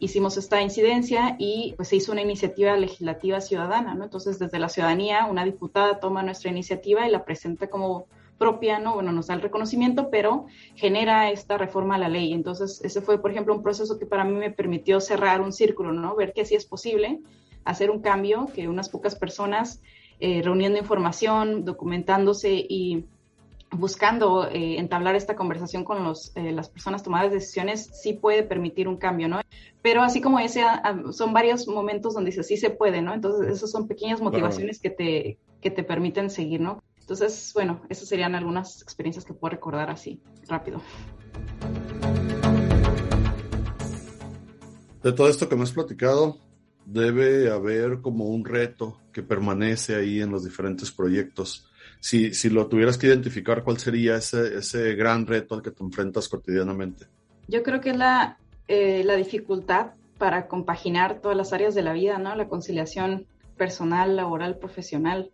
Hicimos 0.00 0.36
esta 0.36 0.60
incidencia 0.60 1.36
y 1.38 1.74
pues 1.76 1.88
se 1.88 1.96
hizo 1.96 2.12
una 2.12 2.22
iniciativa 2.22 2.76
legislativa 2.76 3.40
ciudadana, 3.40 3.94
¿no? 3.94 4.04
Entonces, 4.04 4.38
desde 4.38 4.58
la 4.58 4.68
ciudadanía, 4.68 5.26
una 5.26 5.44
diputada 5.44 6.00
toma 6.00 6.22
nuestra 6.22 6.50
iniciativa 6.50 7.06
y 7.06 7.10
la 7.10 7.24
presenta 7.24 7.68
como 7.68 8.06
propia, 8.38 8.78
¿no? 8.78 8.94
Bueno, 8.94 9.12
nos 9.12 9.26
da 9.26 9.34
el 9.34 9.42
reconocimiento, 9.42 10.08
pero 10.10 10.46
genera 10.74 11.30
esta 11.30 11.58
reforma 11.58 11.96
a 11.96 11.98
la 11.98 12.08
ley. 12.08 12.32
Entonces, 12.32 12.80
ese 12.84 13.00
fue, 13.00 13.20
por 13.20 13.30
ejemplo, 13.30 13.54
un 13.54 13.62
proceso 13.62 13.98
que 13.98 14.06
para 14.06 14.24
mí 14.24 14.32
me 14.32 14.50
permitió 14.50 15.00
cerrar 15.00 15.40
un 15.40 15.52
círculo, 15.52 15.92
¿no? 15.92 16.14
Ver 16.16 16.32
que 16.32 16.44
sí 16.44 16.54
es 16.54 16.64
posible 16.64 17.20
hacer 17.64 17.90
un 17.90 18.00
cambio, 18.00 18.46
que 18.54 18.68
unas 18.68 18.88
pocas 18.88 19.14
personas 19.14 19.82
eh, 20.20 20.40
reuniendo 20.42 20.78
información, 20.78 21.64
documentándose 21.64 22.54
y 22.54 23.04
buscando 23.70 24.48
eh, 24.48 24.78
entablar 24.78 25.14
esta 25.14 25.36
conversación 25.36 25.84
con 25.84 26.02
los, 26.02 26.34
eh, 26.36 26.52
las 26.52 26.68
personas 26.68 27.02
tomadas 27.02 27.32
decisiones, 27.32 27.90
sí 28.02 28.14
puede 28.14 28.42
permitir 28.42 28.88
un 28.88 28.96
cambio, 28.96 29.28
¿no? 29.28 29.40
Pero 29.82 30.02
así 30.02 30.20
como 30.20 30.38
ese, 30.38 30.62
ah, 30.62 30.80
ah, 30.82 31.12
son 31.12 31.32
varios 31.32 31.68
momentos 31.68 32.14
donde 32.14 32.30
dice, 32.30 32.42
sí 32.42 32.56
se 32.56 32.70
puede, 32.70 33.02
¿no? 33.02 33.12
Entonces, 33.12 33.52
esas 33.52 33.70
son 33.70 33.86
pequeñas 33.86 34.20
motivaciones 34.20 34.80
que, 34.80 34.90
te, 34.90 35.38
que 35.60 35.70
te 35.70 35.84
permiten 35.84 36.30
seguir, 36.30 36.60
¿no? 36.60 36.82
Entonces, 37.08 37.52
bueno, 37.54 37.80
esas 37.88 38.06
serían 38.06 38.34
algunas 38.34 38.82
experiencias 38.82 39.24
que 39.24 39.32
puedo 39.32 39.52
recordar 39.52 39.88
así, 39.88 40.20
rápido. 40.46 40.82
De 45.02 45.12
todo 45.12 45.26
esto 45.30 45.48
que 45.48 45.56
me 45.56 45.62
has 45.62 45.72
platicado, 45.72 46.36
debe 46.84 47.50
haber 47.50 48.02
como 48.02 48.26
un 48.26 48.44
reto 48.44 49.00
que 49.10 49.22
permanece 49.22 49.96
ahí 49.96 50.20
en 50.20 50.30
los 50.30 50.44
diferentes 50.44 50.90
proyectos. 50.90 51.70
Si, 51.98 52.34
si 52.34 52.50
lo 52.50 52.66
tuvieras 52.66 52.98
que 52.98 53.06
identificar, 53.06 53.64
¿cuál 53.64 53.78
sería 53.78 54.16
ese, 54.16 54.58
ese 54.58 54.94
gran 54.94 55.26
reto 55.26 55.54
al 55.54 55.62
que 55.62 55.70
te 55.70 55.82
enfrentas 55.82 56.28
cotidianamente? 56.28 57.06
Yo 57.46 57.62
creo 57.62 57.80
que 57.80 57.88
es 57.88 57.96
la, 57.96 58.36
eh, 58.66 59.02
la 59.02 59.16
dificultad 59.16 59.92
para 60.18 60.46
compaginar 60.46 61.22
todas 61.22 61.38
las 61.38 61.54
áreas 61.54 61.74
de 61.74 61.80
la 61.80 61.94
vida, 61.94 62.18
¿no? 62.18 62.34
La 62.36 62.48
conciliación 62.48 63.24
personal, 63.56 64.14
laboral, 64.14 64.58
profesional 64.58 65.30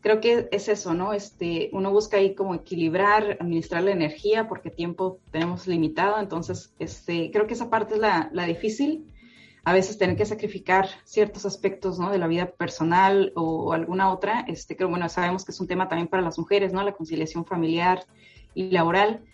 creo 0.00 0.20
que 0.20 0.48
es 0.52 0.68
eso, 0.68 0.94
¿no? 0.94 1.12
Este, 1.12 1.70
uno 1.72 1.90
busca 1.90 2.16
ahí 2.16 2.34
como 2.34 2.54
equilibrar, 2.54 3.36
administrar 3.40 3.82
la 3.82 3.92
energía 3.92 4.48
porque 4.48 4.70
tiempo 4.70 5.18
tenemos 5.30 5.66
limitado, 5.66 6.18
entonces 6.18 6.72
este, 6.78 7.30
creo 7.30 7.46
que 7.46 7.54
esa 7.54 7.70
parte 7.70 7.94
es 7.94 8.00
la, 8.00 8.30
la 8.32 8.44
difícil. 8.44 9.06
A 9.64 9.72
veces 9.74 9.98
tener 9.98 10.16
que 10.16 10.24
sacrificar 10.24 10.88
ciertos 11.04 11.44
aspectos, 11.44 11.98
¿no? 11.98 12.10
De 12.10 12.16
la 12.16 12.26
vida 12.26 12.46
personal 12.46 13.32
o, 13.34 13.74
alguna 13.74 14.10
otra. 14.10 14.46
Este, 14.48 14.76
creo, 14.76 14.88
bueno, 14.88 15.08
sabemos 15.10 15.44
que 15.44 15.52
es 15.52 15.60
un 15.60 15.66
tema 15.66 15.88
también 15.88 16.08
para 16.08 16.22
las 16.22 16.38
mujeres, 16.38 16.72
¿no? 16.72 16.82
La 16.82 16.94
conciliación 16.94 17.44
familiar 17.44 18.06
y 18.54 18.70
laboral. 18.70 19.24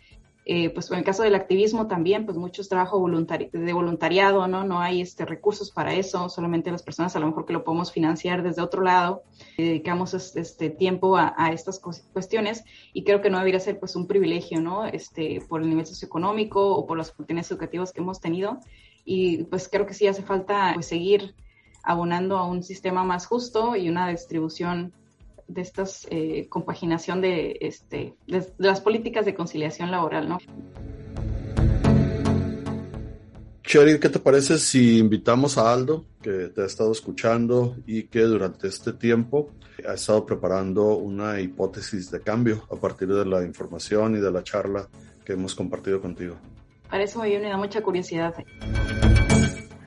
Eh, 0.46 0.68
pues 0.70 0.90
en 0.90 0.98
el 0.98 1.04
caso 1.04 1.22
del 1.22 1.34
activismo 1.34 1.86
también, 1.86 2.26
pues 2.26 2.36
mucho 2.36 2.62
trabajo 2.64 2.98
de 2.98 3.72
voluntariado, 3.72 4.46
¿no? 4.46 4.62
No 4.64 4.80
hay 4.80 5.00
este, 5.00 5.24
recursos 5.24 5.70
para 5.70 5.94
eso, 5.94 6.28
solamente 6.28 6.70
las 6.70 6.82
personas 6.82 7.16
a 7.16 7.20
lo 7.20 7.26
mejor 7.26 7.46
que 7.46 7.54
lo 7.54 7.64
podemos 7.64 7.90
financiar 7.92 8.42
desde 8.42 8.60
otro 8.60 8.82
lado, 8.82 9.22
dedicamos 9.56 10.12
este 10.12 10.68
tiempo 10.68 11.16
a, 11.16 11.34
estas 11.52 11.80
cuestiones 11.80 12.64
y 12.92 13.04
creo 13.04 13.22
que 13.22 13.30
no 13.30 13.38
debería 13.38 13.60
ser 13.60 13.78
pues 13.78 13.96
un 13.96 14.06
privilegio, 14.06 14.60
¿no? 14.60 14.84
Este, 14.84 15.40
por 15.48 15.62
el 15.62 15.70
nivel 15.70 15.86
socioeconómico 15.86 16.76
o 16.76 16.86
por 16.86 16.98
las 16.98 17.10
oportunidades 17.10 17.50
educativas 17.50 17.92
que 17.92 18.00
hemos 18.00 18.20
tenido 18.20 18.60
y 19.04 19.44
pues 19.44 19.68
creo 19.68 19.86
que 19.86 19.94
sí 19.94 20.06
hace 20.06 20.22
falta 20.22 20.72
pues, 20.74 20.86
seguir 20.86 21.34
abonando 21.82 22.36
a 22.36 22.46
un 22.46 22.62
sistema 22.62 23.02
más 23.04 23.26
justo 23.26 23.76
y 23.76 23.88
una 23.88 24.08
distribución 24.08 24.92
de 25.48 25.62
estas 25.62 26.06
eh, 26.10 26.46
compaginación 26.48 27.20
de, 27.20 27.58
este, 27.60 28.14
de, 28.26 28.46
las 28.58 28.80
políticas 28.80 29.24
de 29.24 29.34
conciliación 29.34 29.90
laboral, 29.90 30.28
¿no? 30.28 30.38
Cheryl, 33.62 33.98
¿qué 33.98 34.08
te 34.08 34.18
parece 34.18 34.58
si 34.58 34.98
invitamos 34.98 35.56
a 35.56 35.72
Aldo, 35.72 36.04
que 36.22 36.48
te 36.48 36.62
ha 36.62 36.66
estado 36.66 36.92
escuchando 36.92 37.76
y 37.86 38.04
que 38.04 38.20
durante 38.20 38.68
este 38.68 38.92
tiempo 38.92 39.50
ha 39.88 39.94
estado 39.94 40.24
preparando 40.26 40.96
una 40.96 41.40
hipótesis 41.40 42.10
de 42.10 42.20
cambio 42.20 42.64
a 42.70 42.76
partir 42.76 43.08
de 43.08 43.24
la 43.24 43.42
información 43.42 44.16
y 44.16 44.20
de 44.20 44.30
la 44.30 44.42
charla 44.42 44.88
que 45.24 45.32
hemos 45.32 45.54
compartido 45.54 46.00
contigo? 46.00 46.36
Parece 46.90 47.18
muy 47.18 47.30
bien, 47.30 47.42
me 47.42 47.48
da 47.48 47.56
mucha 47.56 47.82
curiosidad. 47.82 48.34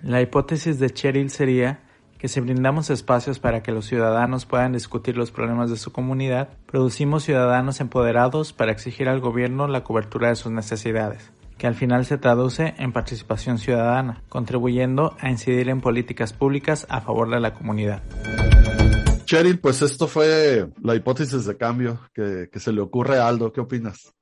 La 0.04 0.22
hipótesis 0.22 0.80
de 0.80 0.90
Cheryl 0.90 1.30
sería 1.30 1.87
que 2.18 2.28
si 2.28 2.40
brindamos 2.40 2.90
espacios 2.90 3.40
para 3.40 3.62
que 3.62 3.72
los 3.72 3.86
ciudadanos 3.86 4.46
puedan 4.46 4.74
discutir 4.74 5.18
los 5.18 5.32
problemas 5.32 5.70
de 5.70 5.78
su 5.78 5.92
comunidad, 5.92 6.50
producimos 6.66 7.24
ciudadanos 7.24 7.80
empoderados 7.80 8.54
para 8.54 8.72
exigir 8.72 9.08
al 9.10 9.20
gobierno 9.20 9.68
la 9.68 9.84
cobertura 9.84 10.30
de 10.30 10.36
sus 10.36 10.52
necesidades, 10.52 11.32
que 11.58 11.68
al 11.68 11.76
final 11.76 12.06
se 12.06 12.18
traduce 12.18 12.76
en 12.78 12.92
participación 12.92 13.58
ciudadana, 13.58 14.24
contribuyendo 14.30 15.16
a 15.20 15.30
incidir 15.30 15.70
en 15.70 15.82
políticas 15.82 16.34
públicas 16.34 16.86
a 16.90 17.02
favor 17.02 17.30
de 17.30 17.40
la 17.40 17.54
comunidad. 17.54 18.02
Cheryl, 19.26 19.60
pues 19.60 19.82
esto 19.82 20.08
fue 20.08 20.70
la 20.82 20.96
hipótesis 20.96 21.46
de 21.46 21.58
cambio 21.58 22.00
que, 22.14 22.50
se 22.56 22.72
le 22.72 22.80
ocurre 22.80 23.20
a 23.20 23.28
Aldo. 23.28 23.52
¿Qué 23.52 23.60
opinas? 23.60 24.14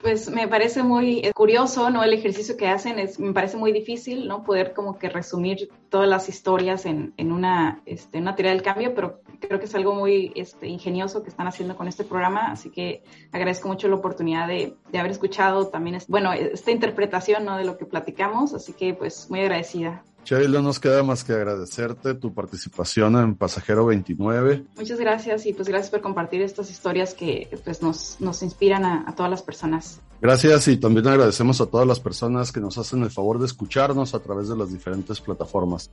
Pues 0.00 0.30
me 0.30 0.46
parece 0.46 0.84
muy 0.84 1.28
curioso, 1.34 1.90
¿no? 1.90 2.04
El 2.04 2.12
ejercicio 2.12 2.56
que 2.56 2.68
hacen 2.68 3.00
es, 3.00 3.18
me 3.18 3.32
parece 3.32 3.56
muy 3.56 3.72
difícil, 3.72 4.28
¿no? 4.28 4.44
Poder 4.44 4.72
como 4.72 4.96
que 4.96 5.08
resumir 5.08 5.70
todas 5.88 6.08
las 6.08 6.28
historias 6.28 6.86
en, 6.86 7.12
en 7.16 7.32
una, 7.32 7.82
este, 7.84 8.18
una 8.18 8.36
teoría 8.36 8.52
del 8.52 8.62
cambio, 8.62 8.94
pero 8.94 9.20
creo 9.40 9.58
que 9.58 9.64
es 9.64 9.74
algo 9.74 9.96
muy 9.96 10.32
este, 10.36 10.68
ingenioso 10.68 11.24
que 11.24 11.30
están 11.30 11.48
haciendo 11.48 11.76
con 11.76 11.88
este 11.88 12.04
programa, 12.04 12.52
así 12.52 12.70
que 12.70 13.02
agradezco 13.32 13.66
mucho 13.66 13.88
la 13.88 13.96
oportunidad 13.96 14.46
de, 14.46 14.76
de 14.88 14.98
haber 15.00 15.10
escuchado 15.10 15.66
también, 15.66 15.98
bueno, 16.06 16.32
esta 16.32 16.70
interpretación, 16.70 17.44
¿no? 17.44 17.56
De 17.56 17.64
lo 17.64 17.76
que 17.76 17.84
platicamos, 17.84 18.54
así 18.54 18.74
que 18.74 18.94
pues 18.94 19.28
muy 19.30 19.40
agradecida. 19.40 20.04
Cheryl, 20.24 20.52
no 20.52 20.60
nos 20.60 20.78
queda 20.78 21.02
más 21.02 21.24
que 21.24 21.32
agradecerte 21.32 22.14
tu 22.14 22.34
participación 22.34 23.16
en 23.16 23.34
Pasajero 23.34 23.86
29. 23.86 24.64
Muchas 24.76 24.98
gracias 24.98 25.46
y 25.46 25.54
pues 25.54 25.68
gracias 25.68 25.90
por 25.90 26.02
compartir 26.02 26.42
estas 26.42 26.70
historias 26.70 27.14
que 27.14 27.48
pues 27.64 27.82
nos, 27.82 28.20
nos 28.20 28.42
inspiran 28.42 28.84
a, 28.84 29.14
todas 29.16 29.30
las 29.30 29.42
personas. 29.42 30.00
Gracias 30.20 30.68
y 30.68 30.76
también 30.76 31.06
agradecemos 31.06 31.60
a 31.60 31.66
todas 31.66 31.86
las 31.86 32.00
personas 32.00 32.52
que 32.52 32.60
nos 32.60 32.76
hacen 32.76 33.02
el 33.02 33.10
favor 33.10 33.38
de 33.38 33.46
escucharnos 33.46 34.14
a 34.14 34.18
través 34.18 34.48
de 34.48 34.56
las 34.56 34.70
diferentes 34.70 35.20
plataformas. 35.20 35.90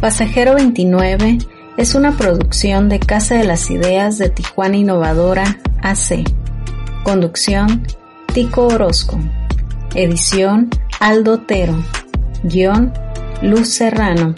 Pasajero 0.00 0.54
29 0.54 1.38
es 1.76 1.94
una 1.94 2.16
producción 2.16 2.88
de 2.88 2.98
Casa 2.98 3.36
de 3.36 3.44
las 3.44 3.70
Ideas 3.70 4.18
de 4.18 4.30
Tijuana 4.30 4.76
Innovadora 4.76 5.60
AC. 5.82 6.24
Conducción 7.04 7.86
Tico 8.32 8.66
Orozco. 8.66 9.18
Edición 9.98 10.70
Aldo 11.00 11.32
Otero. 11.32 11.74
Guión 12.44 12.92
Luz 13.42 13.66
Serrano. 13.66 14.36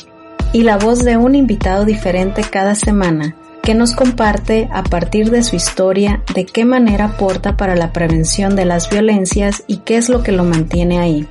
Y 0.55 0.63
la 0.63 0.79
voz 0.79 1.05
de 1.05 1.19
un 1.19 1.35
invitado 1.35 1.85
diferente 1.85 2.41
cada 2.51 2.75
semana 2.75 3.37
que 3.63 3.75
nos 3.75 3.95
comparte 3.95 4.71
a 4.73 4.83
partir 4.83 5.31
de 5.31 5.43
su 5.43 5.57
historia 5.57 6.23
de 6.35 6.47
qué 6.47 6.65
manera 6.65 7.05
aporta 7.05 7.59
para 7.59 7.77
la 7.77 7.93
prevención 7.93 8.57
de 8.57 8.65
las 8.65 8.89
violencias 8.89 9.63
y 9.67 9.81
qué 9.81 9.99
es 9.99 10.09
lo 10.09 10.23
que 10.23 10.33
lo 10.33 10.45
mantiene 10.45 10.99
ahí. 10.99 11.29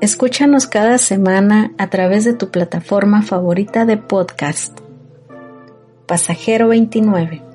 Escúchanos 0.00 0.66
cada 0.66 0.98
semana 0.98 1.74
a 1.78 1.90
través 1.90 2.24
de 2.24 2.34
tu 2.34 2.50
plataforma 2.50 3.22
favorita 3.22 3.84
de 3.84 3.98
podcast. 3.98 4.76
Pasajero 6.06 6.66
29. 6.66 7.45